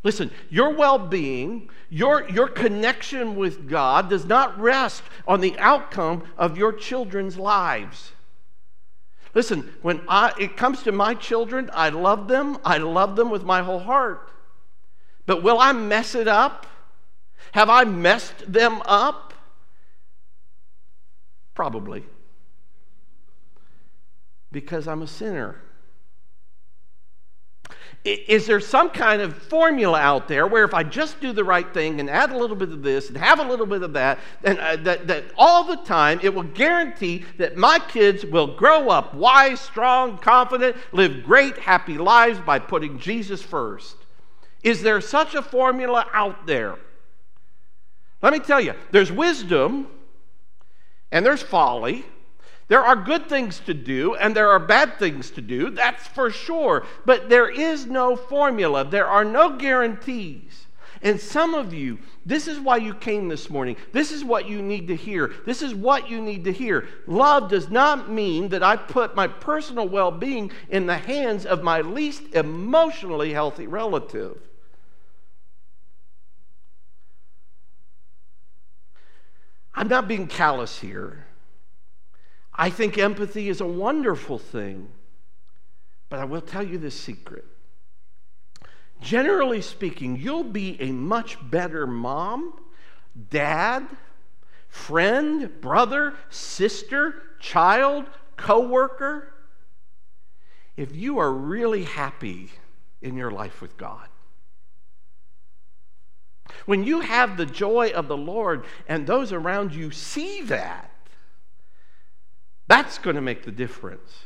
Listen, 0.05 0.31
your 0.51 0.75
well 0.75 0.99
being, 0.99 1.71
your, 1.89 2.29
your 2.29 2.49
connection 2.49 3.37
with 3.37 3.69
God 3.69 4.09
does 4.11 4.25
not 4.25 4.59
rest 4.61 5.03
on 5.27 5.41
the 5.41 5.57
outcome 5.59 6.25
of 6.37 6.57
your 6.57 6.73
children's 6.73 7.37
lives. 7.37 8.13
Listen, 9.35 9.73
when 9.83 10.03
I, 10.09 10.33
it 10.39 10.57
comes 10.57 10.83
to 10.83 10.93
my 10.93 11.15
children, 11.15 11.71
I 11.73 11.89
love 11.89 12.29
them. 12.29 12.59
I 12.65 12.79
love 12.79 13.17
them 13.17 13.31
with 13.31 13.45
my 13.45 13.63
whole 13.63 13.79
heart. 13.79 14.31
But 15.25 15.43
will 15.43 15.59
I 15.59 15.73
mess 15.73 16.15
it 16.15 16.29
up? 16.29 16.67
Have 17.53 17.71
I 17.71 17.85
messed 17.85 18.53
them 18.53 18.83
up? 18.85 19.33
Probably. 21.55 22.05
Because 24.51 24.87
I'm 24.87 25.03
a 25.03 25.07
sinner. 25.07 25.57
Is 28.05 28.47
there 28.49 28.59
some 28.59 28.91
kind 28.91 29.23
of 29.23 29.37
formula 29.45 29.97
out 29.97 30.27
there 30.27 30.49
where 30.49 30.65
if 30.65 30.75
I 30.75 30.83
just 30.83 31.21
do 31.21 31.33
the 31.33 31.45
right 31.45 31.73
thing 31.73 32.01
and 32.01 32.11
add 32.11 32.33
a 32.33 32.37
little 32.37 32.57
bit 32.57 32.71
of 32.71 32.83
this 32.83 33.09
and 33.09 33.17
have 33.17 33.39
a 33.39 33.45
little 33.45 33.67
bit 33.67 33.83
of 33.83 33.93
that, 33.93 34.19
then 34.41 34.59
uh, 34.59 34.77
that, 34.81 35.07
that 35.07 35.25
all 35.39 35.63
the 35.63 35.77
time 35.77 36.19
it 36.21 36.35
will 36.35 36.43
guarantee 36.43 37.25
that 37.39 37.57
my 37.57 37.79
kids 37.79 38.27
will 38.27 38.57
grow 38.57 38.89
up 38.89 39.15
wise, 39.15 39.61
strong, 39.61 40.19
confident, 40.19 40.77
live 40.91 41.23
great, 41.23 41.57
happy 41.59 41.97
lives 41.97 42.41
by 42.41 42.59
putting 42.59 42.99
Jesus 42.99 43.41
first? 43.41 43.95
Is 44.65 44.83
there 44.83 45.01
such 45.01 45.37
a 45.37 45.43
formula 45.43 46.05
out 46.13 46.45
there? 46.45 46.79
Let 48.21 48.33
me 48.33 48.41
tell 48.41 48.61
you, 48.61 48.75
there's 48.91 49.13
wisdom 49.13 49.87
and 51.13 51.25
there's 51.25 51.43
folly 51.43 52.05
there 52.73 52.87
are 52.87 52.97
good 52.97 53.29
things 53.29 53.61
to 53.61 53.75
do 53.75 54.15
and 54.15 54.35
there 54.35 54.49
are 54.49 54.59
bad 54.59 54.99
things 54.99 55.31
to 55.33 55.43
do, 55.43 55.69
that's 55.69 56.07
for 56.07 56.31
sure. 56.31 56.87
But 57.05 57.29
there 57.29 57.51
is 57.51 57.85
no 57.85 58.17
formula, 58.17 58.83
there 58.83 59.07
are 59.07 59.27
no 59.27 59.59
guarantees. 59.59 60.65
And 61.03 61.21
some 61.21 61.53
of 61.53 61.75
you, 61.75 61.99
this 62.25 62.49
is 62.49 62.59
why 62.59 62.79
you 62.79 62.95
came 62.95 63.29
this 63.29 63.51
morning. 63.51 63.77
This 63.93 64.11
is 64.11 64.25
what 64.25 64.49
you 64.49 64.63
need 64.63 64.89
to 64.89 64.97
hear. 64.97 65.35
This 65.45 65.61
is 65.61 65.75
what 65.75 66.09
you 66.09 66.23
need 66.23 66.45
to 66.45 66.53
hear. 66.53 66.89
Love 67.07 67.51
does 67.51 67.69
not 67.69 68.11
mean 68.11 68.49
that 68.49 68.63
I 68.63 68.77
put 68.77 69.15
my 69.15 69.29
personal 69.29 69.87
well 69.87 70.11
being 70.11 70.51
in 70.71 70.87
the 70.87 70.97
hands 70.97 71.45
of 71.45 71.63
my 71.63 71.83
least 71.83 72.35
emotionally 72.35 73.35
healthy 73.35 73.67
relative. 73.67 74.41
I'm 79.75 79.89
not 79.89 80.09
being 80.09 80.27
callous 80.27 80.79
here. 80.79 81.27
I 82.55 82.71
think 82.71 82.99
empathy 82.99 83.49
is 83.49 83.61
a 83.61 83.67
wonderful 83.67 84.39
thing. 84.39 84.89
But 86.09 86.21
I 86.21 86.25
will 86.25 86.43
tell 86.43 86.63
you 86.63 86.77
this 86.77 86.99
secret. 86.99 87.45
Generally 89.01 89.63
speaking, 89.63 90.17
you'll 90.17 90.45
be 90.45 90.81
a 90.81 90.93
much 90.93 91.39
better 91.51 91.87
mom, 91.87 92.61
dad, 93.31 93.87
friend, 94.69 95.51
brother, 95.61 96.15
sister, 96.29 97.23
child, 97.41 98.07
coworker 98.37 99.35
if 100.77 100.95
you 100.95 101.19
are 101.19 101.33
really 101.33 101.85
happy 101.85 102.51
in 103.01 103.17
your 103.17 103.31
life 103.31 103.61
with 103.61 103.77
God. 103.77 104.09
When 106.67 106.85
you 106.85 107.01
have 107.01 107.37
the 107.37 107.47
joy 107.47 107.91
of 107.91 108.09
the 108.09 108.17
Lord 108.17 108.65
and 108.87 109.07
those 109.07 109.33
around 109.33 109.75
you 109.75 109.91
see 109.91 110.43
that, 110.43 110.92
that's 112.73 112.97
going 112.97 113.17
to 113.17 113.23
make 113.23 113.45
the 113.45 113.53
difference. 113.53 114.25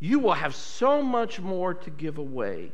You 0.00 0.18
will 0.18 0.32
have 0.32 0.54
so 0.54 1.02
much 1.02 1.40
more 1.40 1.74
to 1.74 1.90
give 1.90 2.16
away. 2.16 2.72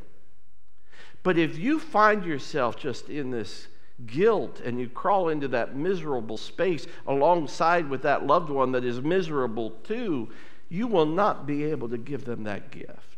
But 1.23 1.37
if 1.37 1.57
you 1.59 1.77
find 1.77 2.23
yourself 2.23 2.77
just 2.77 3.09
in 3.09 3.31
this 3.31 3.67
guilt 4.05 4.61
and 4.63 4.79
you 4.79 4.87
crawl 4.87 5.27
into 5.27 5.49
that 5.49 5.75
miserable 5.75 6.37
space 6.37 6.87
alongside 7.05 7.89
with 7.89 8.01
that 8.03 8.25
loved 8.25 8.49
one 8.49 8.71
that 8.71 8.85
is 8.85 9.01
miserable 9.01 9.71
too, 9.83 10.29
you 10.69 10.87
will 10.87 11.05
not 11.05 11.45
be 11.45 11.65
able 11.65 11.89
to 11.89 11.97
give 11.97 12.23
them 12.23 12.45
that 12.45 12.71
gift. 12.71 13.17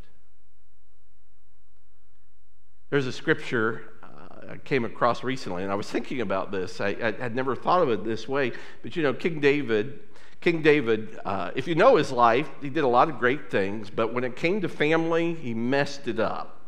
There's 2.90 3.06
a 3.06 3.12
scripture 3.12 3.84
uh, 4.02 4.54
I 4.54 4.58
came 4.58 4.86
across 4.86 5.24
recently, 5.24 5.62
and 5.62 5.72
I 5.72 5.76
was 5.76 5.88
thinking 5.90 6.22
about 6.22 6.52
this. 6.52 6.82
I, 6.82 6.88
I, 6.88 7.12
had 7.12 7.36
never 7.36 7.56
thought 7.56 7.84
of 7.84 7.90
it 7.90 8.04
this 8.04 8.28
way, 8.28 8.54
but 8.82 8.96
you 8.96 9.04
know, 9.04 9.14
King 9.14 9.40
David. 9.40 10.00
King 10.42 10.64
David, 10.64 11.20
uh, 11.24 11.52
if 11.56 11.68
you 11.68 11.76
know 11.76 11.96
his 11.96 12.12
life, 12.12 12.50
he 12.62 12.70
did 12.70 12.84
a 12.84 12.88
lot 12.88 13.10
of 13.10 13.20
great 13.20 13.52
things, 13.52 13.92
but 13.92 14.12
when 14.12 14.24
it 14.24 14.36
came 14.36 14.60
to 14.62 14.68
family, 14.68 15.36
he 15.36 15.54
messed 15.54 16.08
it 16.08 16.20
up. 16.20 16.60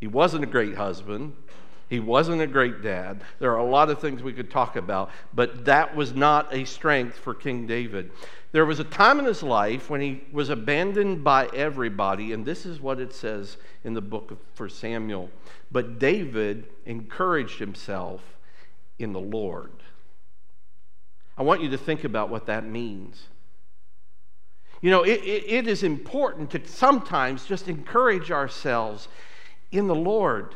He 0.00 0.06
wasn't 0.06 0.44
a 0.44 0.46
great 0.46 0.76
husband. 0.76 1.34
He 1.88 2.00
wasn't 2.00 2.40
a 2.40 2.46
great 2.46 2.80
dad. 2.80 3.22
There 3.38 3.52
are 3.52 3.58
a 3.58 3.68
lot 3.68 3.90
of 3.90 3.98
things 3.98 4.22
we 4.22 4.32
could 4.32 4.50
talk 4.50 4.76
about, 4.76 5.10
but 5.34 5.64
that 5.64 5.94
was 5.94 6.14
not 6.14 6.54
a 6.54 6.64
strength 6.64 7.18
for 7.18 7.34
King 7.34 7.66
David. 7.66 8.12
There 8.52 8.64
was 8.64 8.80
a 8.80 8.84
time 8.84 9.18
in 9.18 9.24
his 9.24 9.42
life 9.42 9.90
when 9.90 10.00
he 10.00 10.22
was 10.32 10.48
abandoned 10.48 11.24
by 11.24 11.48
everybody, 11.54 12.32
and 12.32 12.46
this 12.46 12.64
is 12.64 12.80
what 12.80 13.00
it 13.00 13.12
says 13.12 13.56
in 13.82 13.94
the 13.94 14.00
book 14.00 14.30
of, 14.30 14.38
for 14.54 14.68
Samuel. 14.68 15.28
But 15.70 15.98
David 15.98 16.68
encouraged 16.86 17.58
himself 17.58 18.22
in 18.98 19.12
the 19.12 19.20
Lord. 19.20 19.72
I 21.36 21.42
want 21.42 21.62
you 21.62 21.70
to 21.70 21.78
think 21.78 22.04
about 22.04 22.28
what 22.28 22.46
that 22.46 22.64
means. 22.64 23.22
You 24.80 24.90
know, 24.90 25.02
it, 25.02 25.20
it, 25.22 25.44
it 25.46 25.68
is 25.68 25.82
important 25.82 26.50
to 26.50 26.66
sometimes 26.66 27.46
just 27.46 27.68
encourage 27.68 28.30
ourselves 28.30 29.08
in 29.70 29.86
the 29.86 29.94
Lord 29.94 30.54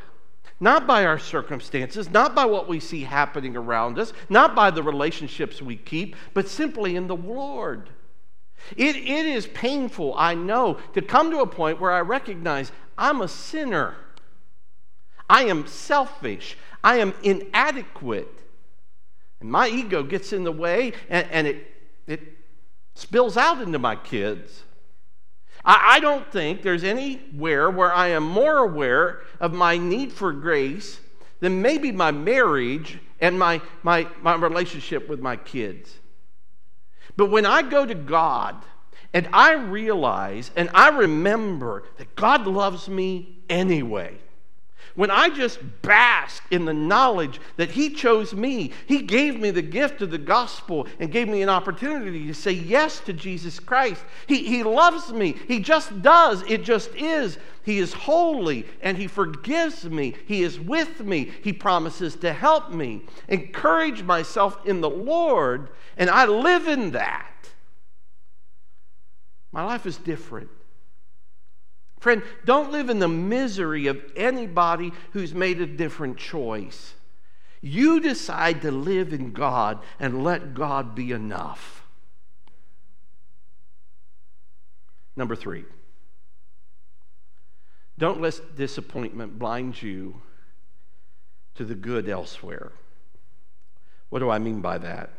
not 0.58 0.86
by 0.86 1.04
our 1.04 1.18
circumstances, 1.18 2.10
not 2.10 2.34
by 2.34 2.44
what 2.44 2.68
we 2.68 2.80
see 2.80 3.02
happening 3.02 3.56
around 3.56 3.98
us, 3.98 4.12
not 4.28 4.54
by 4.54 4.70
the 4.70 4.82
relationships 4.82 5.60
we 5.60 5.76
keep, 5.76 6.16
but 6.32 6.48
simply 6.48 6.96
in 6.96 7.06
the 7.06 7.16
Lord. 7.16 7.90
It, 8.76 8.96
it 8.96 9.26
is 9.26 9.46
painful, 9.48 10.14
I 10.16 10.34
know, 10.34 10.78
to 10.94 11.02
come 11.02 11.30
to 11.30 11.40
a 11.40 11.46
point 11.46 11.80
where 11.80 11.92
I 11.92 12.00
recognize 12.00 12.72
I'm 12.96 13.20
a 13.20 13.28
sinner. 13.28 13.96
I 15.28 15.44
am 15.44 15.66
selfish. 15.66 16.56
I 16.82 16.98
am 16.98 17.12
inadequate. 17.22 18.32
And 19.40 19.50
my 19.50 19.68
ego 19.68 20.02
gets 20.02 20.32
in 20.32 20.44
the 20.44 20.52
way 20.52 20.92
and, 21.08 21.26
and 21.30 21.46
it, 21.46 21.66
it 22.06 22.20
spills 22.94 23.36
out 23.36 23.60
into 23.60 23.78
my 23.78 23.96
kids. 23.96 24.62
I, 25.64 25.96
I 25.96 26.00
don't 26.00 26.30
think 26.32 26.62
there's 26.62 26.84
anywhere 26.84 27.70
where 27.70 27.92
I 27.92 28.08
am 28.08 28.22
more 28.22 28.58
aware 28.58 29.22
of 29.40 29.52
my 29.52 29.76
need 29.76 30.12
for 30.12 30.32
grace 30.32 31.00
than 31.40 31.60
maybe 31.60 31.92
my 31.92 32.10
marriage 32.10 32.98
and 33.20 33.38
my, 33.38 33.60
my, 33.82 34.06
my 34.22 34.34
relationship 34.34 35.08
with 35.08 35.20
my 35.20 35.36
kids. 35.36 35.98
But 37.16 37.30
when 37.30 37.46
I 37.46 37.62
go 37.62 37.84
to 37.86 37.94
God 37.94 38.56
and 39.12 39.28
I 39.32 39.54
realize 39.54 40.50
and 40.56 40.70
I 40.74 40.88
remember 40.90 41.84
that 41.98 42.14
God 42.16 42.46
loves 42.46 42.88
me 42.88 43.42
anyway, 43.48 44.18
when 44.96 45.10
I 45.10 45.28
just 45.28 45.60
bask 45.82 46.42
in 46.50 46.64
the 46.64 46.74
knowledge 46.74 47.40
that 47.56 47.70
He 47.70 47.90
chose 47.90 48.34
me, 48.34 48.72
He 48.86 49.02
gave 49.02 49.38
me 49.38 49.50
the 49.50 49.62
gift 49.62 50.02
of 50.02 50.10
the 50.10 50.18
gospel 50.18 50.86
and 50.98 51.12
gave 51.12 51.28
me 51.28 51.42
an 51.42 51.48
opportunity 51.48 52.26
to 52.26 52.34
say 52.34 52.52
yes 52.52 53.00
to 53.00 53.12
Jesus 53.12 53.60
Christ. 53.60 54.02
He, 54.26 54.44
he 54.48 54.64
loves 54.64 55.12
me. 55.12 55.36
He 55.46 55.60
just 55.60 56.02
does. 56.02 56.42
It 56.48 56.64
just 56.64 56.94
is. 56.94 57.38
He 57.62 57.78
is 57.78 57.92
holy 57.92 58.66
and 58.80 58.96
He 58.96 59.06
forgives 59.06 59.84
me. 59.84 60.14
He 60.26 60.42
is 60.42 60.58
with 60.58 61.00
me. 61.00 61.30
He 61.42 61.52
promises 61.52 62.16
to 62.16 62.32
help 62.32 62.72
me. 62.72 63.02
Encourage 63.28 64.02
myself 64.02 64.64
in 64.66 64.80
the 64.80 64.90
Lord, 64.90 65.70
and 65.96 66.08
I 66.08 66.24
live 66.26 66.68
in 66.68 66.92
that. 66.92 67.50
My 69.52 69.64
life 69.64 69.84
is 69.84 69.96
different. 69.98 70.48
Friend, 71.98 72.22
don't 72.44 72.72
live 72.72 72.90
in 72.90 72.98
the 72.98 73.08
misery 73.08 73.86
of 73.86 74.02
anybody 74.16 74.92
who's 75.12 75.34
made 75.34 75.60
a 75.60 75.66
different 75.66 76.18
choice. 76.18 76.94
You 77.60 78.00
decide 78.00 78.62
to 78.62 78.70
live 78.70 79.12
in 79.12 79.32
God 79.32 79.82
and 79.98 80.22
let 80.22 80.54
God 80.54 80.94
be 80.94 81.12
enough. 81.12 81.84
Number 85.16 85.34
three, 85.34 85.64
don't 87.98 88.20
let 88.20 88.56
disappointment 88.56 89.38
blind 89.38 89.80
you 89.80 90.20
to 91.54 91.64
the 91.64 91.74
good 91.74 92.08
elsewhere. 92.08 92.72
What 94.10 94.18
do 94.18 94.28
I 94.28 94.38
mean 94.38 94.60
by 94.60 94.76
that? 94.78 95.10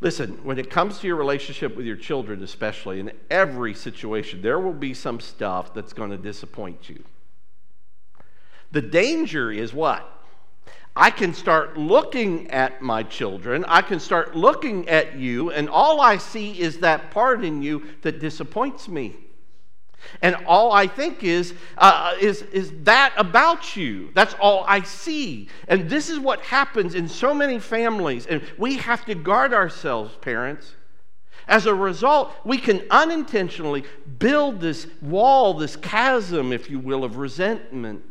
Listen, 0.00 0.32
when 0.44 0.58
it 0.58 0.70
comes 0.70 0.98
to 0.98 1.06
your 1.06 1.16
relationship 1.16 1.76
with 1.76 1.86
your 1.86 1.96
children, 1.96 2.42
especially 2.42 3.00
in 3.00 3.12
every 3.30 3.74
situation, 3.74 4.42
there 4.42 4.58
will 4.58 4.72
be 4.72 4.92
some 4.92 5.20
stuff 5.20 5.72
that's 5.72 5.92
going 5.92 6.10
to 6.10 6.18
disappoint 6.18 6.88
you. 6.88 7.02
The 8.72 8.82
danger 8.82 9.52
is 9.52 9.72
what? 9.72 10.10
I 10.96 11.10
can 11.10 11.34
start 11.34 11.76
looking 11.76 12.50
at 12.50 12.80
my 12.80 13.02
children, 13.02 13.64
I 13.66 13.82
can 13.82 13.98
start 13.98 14.36
looking 14.36 14.88
at 14.88 15.16
you, 15.16 15.50
and 15.50 15.68
all 15.68 16.00
I 16.00 16.18
see 16.18 16.60
is 16.60 16.78
that 16.78 17.10
part 17.10 17.44
in 17.44 17.62
you 17.62 17.84
that 18.02 18.20
disappoints 18.20 18.88
me. 18.88 19.16
And 20.22 20.36
all 20.46 20.72
I 20.72 20.86
think 20.86 21.22
is, 21.24 21.54
uh, 21.78 22.14
is, 22.20 22.42
is 22.42 22.72
that 22.82 23.12
about 23.16 23.76
you. 23.76 24.10
That's 24.14 24.34
all 24.34 24.64
I 24.66 24.82
see. 24.82 25.48
And 25.68 25.88
this 25.88 26.08
is 26.08 26.18
what 26.18 26.40
happens 26.40 26.94
in 26.94 27.08
so 27.08 27.34
many 27.34 27.58
families. 27.58 28.26
And 28.26 28.42
we 28.58 28.76
have 28.78 29.04
to 29.06 29.14
guard 29.14 29.52
ourselves, 29.52 30.16
parents. 30.20 30.74
As 31.46 31.66
a 31.66 31.74
result, 31.74 32.32
we 32.44 32.58
can 32.58 32.82
unintentionally 32.90 33.84
build 34.18 34.60
this 34.60 34.86
wall, 35.02 35.54
this 35.54 35.76
chasm, 35.76 36.52
if 36.52 36.70
you 36.70 36.78
will, 36.78 37.04
of 37.04 37.16
resentment. 37.16 38.02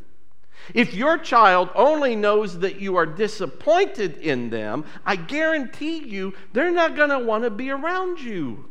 If 0.73 0.93
your 0.93 1.17
child 1.17 1.69
only 1.75 2.15
knows 2.15 2.59
that 2.59 2.79
you 2.79 2.95
are 2.95 3.05
disappointed 3.05 4.17
in 4.17 4.49
them, 4.49 4.85
I 5.05 5.15
guarantee 5.15 6.07
you 6.07 6.33
they're 6.53 6.71
not 6.71 6.95
going 6.95 7.09
to 7.09 7.19
want 7.19 7.43
to 7.43 7.49
be 7.49 7.69
around 7.69 8.21
you. 8.21 8.69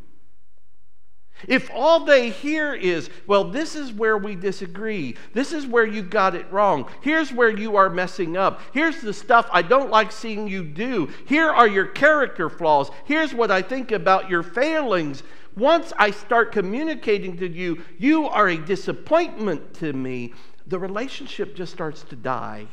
If 1.48 1.70
all 1.74 2.04
they 2.04 2.30
hear 2.30 2.72
is, 2.72 3.10
well, 3.26 3.44
this 3.44 3.74
is 3.74 3.92
where 3.92 4.16
we 4.16 4.36
disagree, 4.36 5.16
this 5.32 5.52
is 5.52 5.66
where 5.66 5.86
you 5.86 6.02
got 6.02 6.34
it 6.34 6.50
wrong, 6.52 6.88
here's 7.00 7.32
where 7.32 7.50
you 7.50 7.76
are 7.76 7.90
messing 7.90 8.36
up, 8.36 8.60
here's 8.72 9.00
the 9.00 9.12
stuff 9.12 9.48
I 9.52 9.62
don't 9.62 9.90
like 9.90 10.12
seeing 10.12 10.46
you 10.46 10.62
do, 10.62 11.10
here 11.26 11.50
are 11.50 11.66
your 11.66 11.86
character 11.86 12.48
flaws, 12.48 12.90
here's 13.06 13.34
what 13.34 13.50
I 13.50 13.60
think 13.62 13.90
about 13.90 14.30
your 14.30 14.42
failings. 14.42 15.22
Once 15.56 15.92
I 15.98 16.12
start 16.12 16.52
communicating 16.52 17.36
to 17.38 17.48
you, 17.48 17.82
you 17.98 18.26
are 18.28 18.48
a 18.48 18.56
disappointment 18.56 19.74
to 19.74 19.92
me, 19.92 20.32
the 20.66 20.78
relationship 20.78 21.56
just 21.56 21.72
starts 21.72 22.02
to 22.04 22.16
die. 22.16 22.68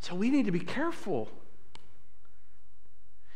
So 0.00 0.14
we 0.14 0.30
need 0.30 0.46
to 0.46 0.52
be 0.52 0.60
careful. 0.60 1.28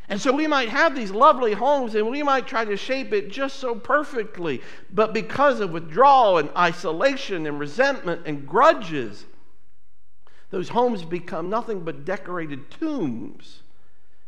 And 0.09 0.19
so 0.19 0.33
we 0.33 0.47
might 0.47 0.69
have 0.69 0.95
these 0.95 1.11
lovely 1.11 1.53
homes 1.53 1.95
and 1.95 2.09
we 2.09 2.21
might 2.21 2.47
try 2.47 2.65
to 2.65 2.75
shape 2.75 3.13
it 3.13 3.29
just 3.29 3.57
so 3.57 3.75
perfectly. 3.75 4.61
But 4.91 5.13
because 5.13 5.59
of 5.59 5.71
withdrawal 5.71 6.37
and 6.37 6.49
isolation 6.57 7.45
and 7.45 7.59
resentment 7.59 8.23
and 8.25 8.45
grudges, 8.45 9.25
those 10.49 10.69
homes 10.69 11.03
become 11.03 11.49
nothing 11.49 11.81
but 11.81 12.03
decorated 12.03 12.69
tombs 12.69 13.63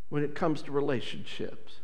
when 0.09 0.23
it 0.23 0.35
comes 0.35 0.61
to 0.61 0.71
relationships. 0.71 1.79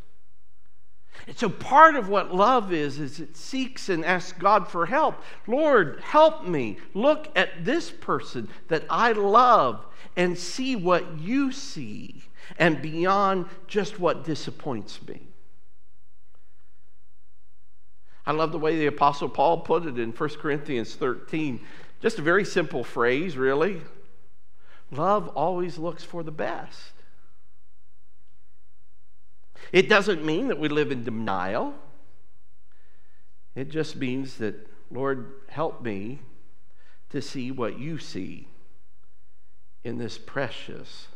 And 1.27 1.37
so 1.37 1.49
part 1.49 1.95
of 1.95 2.07
what 2.07 2.33
love 2.33 2.71
is, 2.71 2.99
is 2.99 3.19
it 3.19 3.35
seeks 3.35 3.89
and 3.89 4.05
asks 4.05 4.31
God 4.31 4.67
for 4.67 4.85
help. 4.85 5.21
Lord, 5.45 5.99
help 6.01 6.45
me. 6.45 6.77
Look 6.93 7.27
at 7.35 7.65
this 7.65 7.91
person 7.91 8.47
that 8.69 8.85
I 8.89 9.11
love 9.11 9.85
and 10.15 10.37
see 10.37 10.77
what 10.77 11.19
you 11.19 11.51
see 11.51 12.23
and 12.57 12.81
beyond 12.81 13.45
just 13.67 13.99
what 13.99 14.23
disappoints 14.23 15.05
me. 15.07 15.21
I 18.25 18.31
love 18.31 18.51
the 18.51 18.59
way 18.59 18.77
the 18.77 18.85
Apostle 18.85 19.29
Paul 19.29 19.61
put 19.61 19.85
it 19.85 19.97
in 19.97 20.11
1 20.11 20.29
Corinthians 20.35 20.95
13. 20.95 21.59
Just 22.01 22.19
a 22.19 22.21
very 22.21 22.45
simple 22.45 22.83
phrase, 22.83 23.35
really. 23.35 23.81
Love 24.91 25.29
always 25.29 25.77
looks 25.77 26.03
for 26.03 26.23
the 26.23 26.31
best. 26.31 26.91
It 29.71 29.89
doesn't 29.89 30.23
mean 30.23 30.47
that 30.47 30.59
we 30.59 30.69
live 30.69 30.91
in 30.91 31.03
denial. 31.03 31.73
It 33.55 33.69
just 33.69 33.95
means 33.95 34.37
that, 34.37 34.67
Lord, 34.91 35.33
help 35.49 35.81
me 35.81 36.19
to 37.09 37.21
see 37.21 37.51
what 37.51 37.79
you 37.79 37.97
see 37.97 38.47
in 39.83 39.97
this 39.97 40.17
precious 40.17 41.07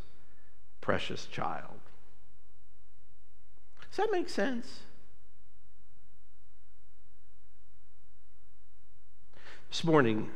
precious 0.84 1.24
child. 1.24 1.80
Does 3.88 3.96
that 3.96 4.12
make 4.12 4.28
sense? 4.28 4.80
This 9.70 9.82
morning, 9.82 10.28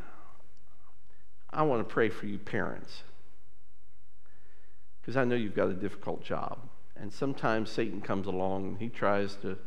I 1.51 1.61
want 1.65 1.87
to 1.87 1.93
pray 1.93 2.09
for 2.09 2.25
you, 2.25 2.39
parents, 2.39 3.03
because 5.03 5.19
I 5.19 5.25
know 5.25 5.35
you've 5.35 5.55
got 5.55 5.69
a 5.69 5.75
difficult 5.75 6.25
job. 6.25 6.61
And 6.97 7.13
sometimes 7.13 7.71
Satan 7.71 8.01
comes 8.01 8.27
along 8.27 8.69
and 8.69 8.79
he 8.79 8.89
tries 8.89 9.35
to 9.43 9.59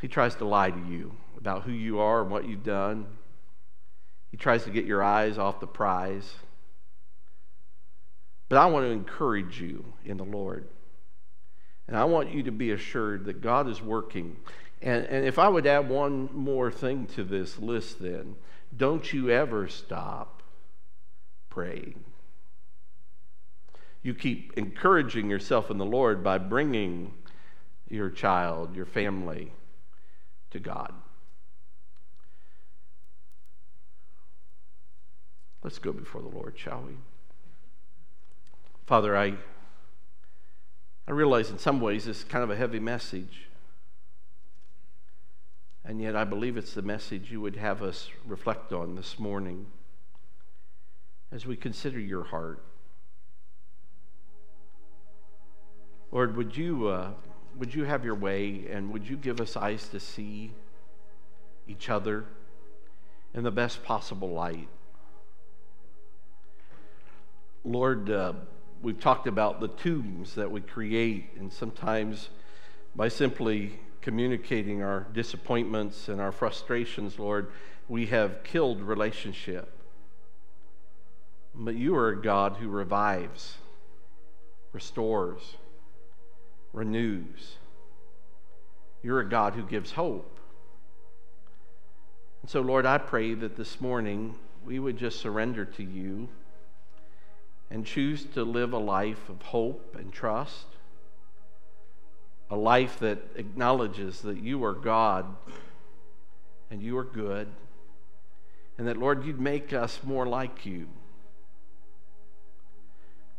he 0.00 0.06
tries 0.06 0.36
to 0.36 0.44
lie 0.44 0.70
to 0.70 0.86
you 0.88 1.16
about 1.36 1.62
who 1.64 1.72
you 1.72 1.98
are 1.98 2.22
and 2.22 2.30
what 2.30 2.46
you've 2.46 2.62
done. 2.62 3.06
He 4.30 4.36
tries 4.36 4.62
to 4.62 4.70
get 4.70 4.84
your 4.84 5.02
eyes 5.02 5.38
off 5.38 5.58
the 5.58 5.66
prize. 5.66 6.34
But 8.52 8.58
I 8.58 8.66
want 8.66 8.84
to 8.84 8.90
encourage 8.90 9.62
you 9.62 9.82
in 10.04 10.18
the 10.18 10.26
Lord. 10.26 10.68
And 11.88 11.96
I 11.96 12.04
want 12.04 12.34
you 12.34 12.42
to 12.42 12.50
be 12.50 12.72
assured 12.72 13.24
that 13.24 13.40
God 13.40 13.66
is 13.66 13.80
working. 13.80 14.36
And, 14.82 15.06
and 15.06 15.24
if 15.24 15.38
I 15.38 15.48
would 15.48 15.66
add 15.66 15.88
one 15.88 16.28
more 16.34 16.70
thing 16.70 17.06
to 17.14 17.24
this 17.24 17.58
list, 17.58 18.02
then, 18.02 18.36
don't 18.76 19.10
you 19.10 19.30
ever 19.30 19.68
stop 19.68 20.42
praying. 21.48 22.04
You 24.02 24.12
keep 24.12 24.52
encouraging 24.58 25.30
yourself 25.30 25.70
in 25.70 25.78
the 25.78 25.86
Lord 25.86 26.22
by 26.22 26.36
bringing 26.36 27.14
your 27.88 28.10
child, 28.10 28.76
your 28.76 28.84
family, 28.84 29.50
to 30.50 30.60
God. 30.60 30.92
Let's 35.64 35.78
go 35.78 35.94
before 35.94 36.20
the 36.20 36.28
Lord, 36.28 36.58
shall 36.58 36.82
we? 36.86 36.98
Father, 38.86 39.16
I, 39.16 39.34
I 41.06 41.12
realize 41.12 41.50
in 41.50 41.58
some 41.58 41.80
ways 41.80 42.08
it's 42.08 42.24
kind 42.24 42.42
of 42.42 42.50
a 42.50 42.56
heavy 42.56 42.80
message. 42.80 43.48
And 45.84 46.00
yet 46.00 46.16
I 46.16 46.24
believe 46.24 46.56
it's 46.56 46.74
the 46.74 46.82
message 46.82 47.30
you 47.30 47.40
would 47.40 47.56
have 47.56 47.82
us 47.82 48.08
reflect 48.26 48.72
on 48.72 48.96
this 48.96 49.18
morning 49.18 49.66
as 51.30 51.46
we 51.46 51.56
consider 51.56 51.98
your 51.98 52.24
heart. 52.24 52.62
Lord, 56.10 56.36
would 56.36 56.56
you, 56.56 56.88
uh, 56.88 57.10
would 57.56 57.74
you 57.74 57.84
have 57.84 58.04
your 58.04 58.14
way 58.14 58.66
and 58.70 58.92
would 58.92 59.08
you 59.08 59.16
give 59.16 59.40
us 59.40 59.56
eyes 59.56 59.88
to 59.88 60.00
see 60.00 60.52
each 61.66 61.88
other 61.88 62.26
in 63.32 63.44
the 63.44 63.50
best 63.50 63.82
possible 63.82 64.30
light? 64.30 64.68
Lord, 67.64 68.10
uh, 68.10 68.34
we've 68.82 69.00
talked 69.00 69.28
about 69.28 69.60
the 69.60 69.68
tombs 69.68 70.34
that 70.34 70.50
we 70.50 70.60
create, 70.60 71.30
and 71.38 71.52
sometimes 71.52 72.28
by 72.96 73.08
simply 73.08 73.78
communicating 74.00 74.82
our 74.82 75.06
disappointments 75.12 76.08
and 76.08 76.20
our 76.20 76.32
frustrations, 76.32 77.18
Lord, 77.18 77.52
we 77.88 78.06
have 78.06 78.42
killed 78.42 78.82
relationship. 78.82 79.72
But 81.54 81.76
you 81.76 81.94
are 81.94 82.08
a 82.08 82.20
God 82.20 82.56
who 82.56 82.68
revives, 82.68 83.56
restores, 84.72 85.56
renews. 86.72 87.56
You're 89.02 89.20
a 89.20 89.28
God 89.28 89.54
who 89.54 89.62
gives 89.62 89.92
hope. 89.92 90.40
And 92.40 92.50
so, 92.50 92.60
Lord, 92.60 92.86
I 92.86 92.98
pray 92.98 93.34
that 93.34 93.56
this 93.56 93.80
morning 93.80 94.34
we 94.64 94.78
would 94.78 94.96
just 94.96 95.20
surrender 95.20 95.64
to 95.64 95.82
you 95.82 96.28
and 97.72 97.84
choose 97.84 98.24
to 98.24 98.44
live 98.44 98.72
a 98.72 98.78
life 98.78 99.28
of 99.28 99.42
hope 99.42 99.96
and 99.98 100.12
trust, 100.12 100.66
a 102.48 102.56
life 102.56 103.00
that 103.00 103.18
acknowledges 103.34 104.20
that 104.20 104.38
you 104.38 104.62
are 104.62 104.74
God 104.74 105.26
and 106.70 106.80
you 106.80 106.96
are 106.98 107.04
good, 107.04 107.48
and 108.78 108.86
that, 108.86 108.96
Lord, 108.96 109.24
you'd 109.24 109.40
make 109.40 109.72
us 109.72 109.98
more 110.04 110.26
like 110.26 110.64
you, 110.64 110.86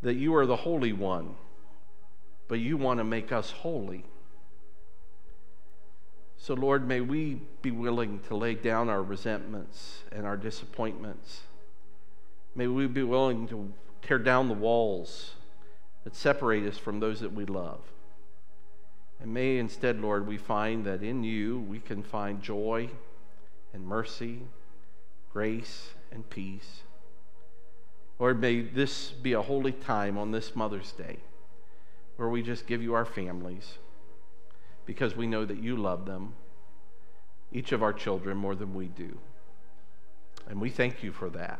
that 0.02 0.15
you 0.15 0.36
are 0.36 0.46
the 0.46 0.58
Holy 0.58 0.91
One 0.91 1.36
but 2.48 2.60
you 2.60 2.78
want 2.78 3.00
to 3.00 3.04
make 3.04 3.32
us 3.32 3.52
holy. 3.52 4.06
So, 6.38 6.54
Lord, 6.54 6.88
may 6.88 7.02
we 7.02 7.41
be 7.62 7.72
willing 7.72 8.19
to 8.28 8.36
lay 8.36 8.54
down 8.54 8.89
our 8.89 9.02
resentments 9.02 10.04
and 10.12 10.26
our 10.26 10.36
disappointments. 10.36 11.41
May 12.54 12.67
we 12.67 12.88
be 12.88 13.04
willing 13.04 13.48
to 13.48 13.74
tear 14.06 14.20
down 14.20 14.48
the 14.48 14.54
walls 14.54 15.36
that 16.04 16.16
separate 16.16 16.68
us 16.68 16.78
from 16.78 17.00
those 17.00 17.22
that 17.22 17.34
we 17.34 17.46
love. 17.46 17.80
And 19.22 19.34
may 19.34 19.58
instead, 19.58 20.02
Lord, 20.02 20.28
we 20.28 20.38
find 20.38 20.86
that 20.86 21.02
in 21.02 21.24
you 21.24 21.60
we 21.60 21.80
can 21.80 22.04
find 22.04 22.42
joy 22.42 22.89
and 23.74 23.86
mercy, 23.86 24.42
grace 25.32 25.92
and 26.12 26.30
peace. 26.30 26.82
Lord, 28.20 28.39
may 28.39 28.62
this 28.62 29.12
be 29.12 29.34
a 29.34 29.42
holy 29.42 29.72
time 29.72 30.18
on 30.18 30.32
this 30.32 30.56
Mother's 30.56 30.92
Day 30.92 31.18
where 32.18 32.30
we 32.30 32.44
just 32.44 32.68
give 32.68 32.82
you 32.82 32.94
our 32.94 33.06
families 33.06 33.78
because 34.86 35.16
we 35.16 35.26
know 35.26 35.46
that 35.46 35.58
you 35.58 35.78
love 35.78 36.06
them, 36.06 36.34
each 37.52 37.72
of 37.72 37.82
our 37.82 37.94
children, 37.94 38.38
more 38.38 38.56
than 38.56 38.74
we 38.74 38.88
do. 38.88 39.18
And 40.50 40.60
we 40.60 40.70
thank 40.70 41.02
you 41.02 41.12
for 41.12 41.30
that. 41.30 41.60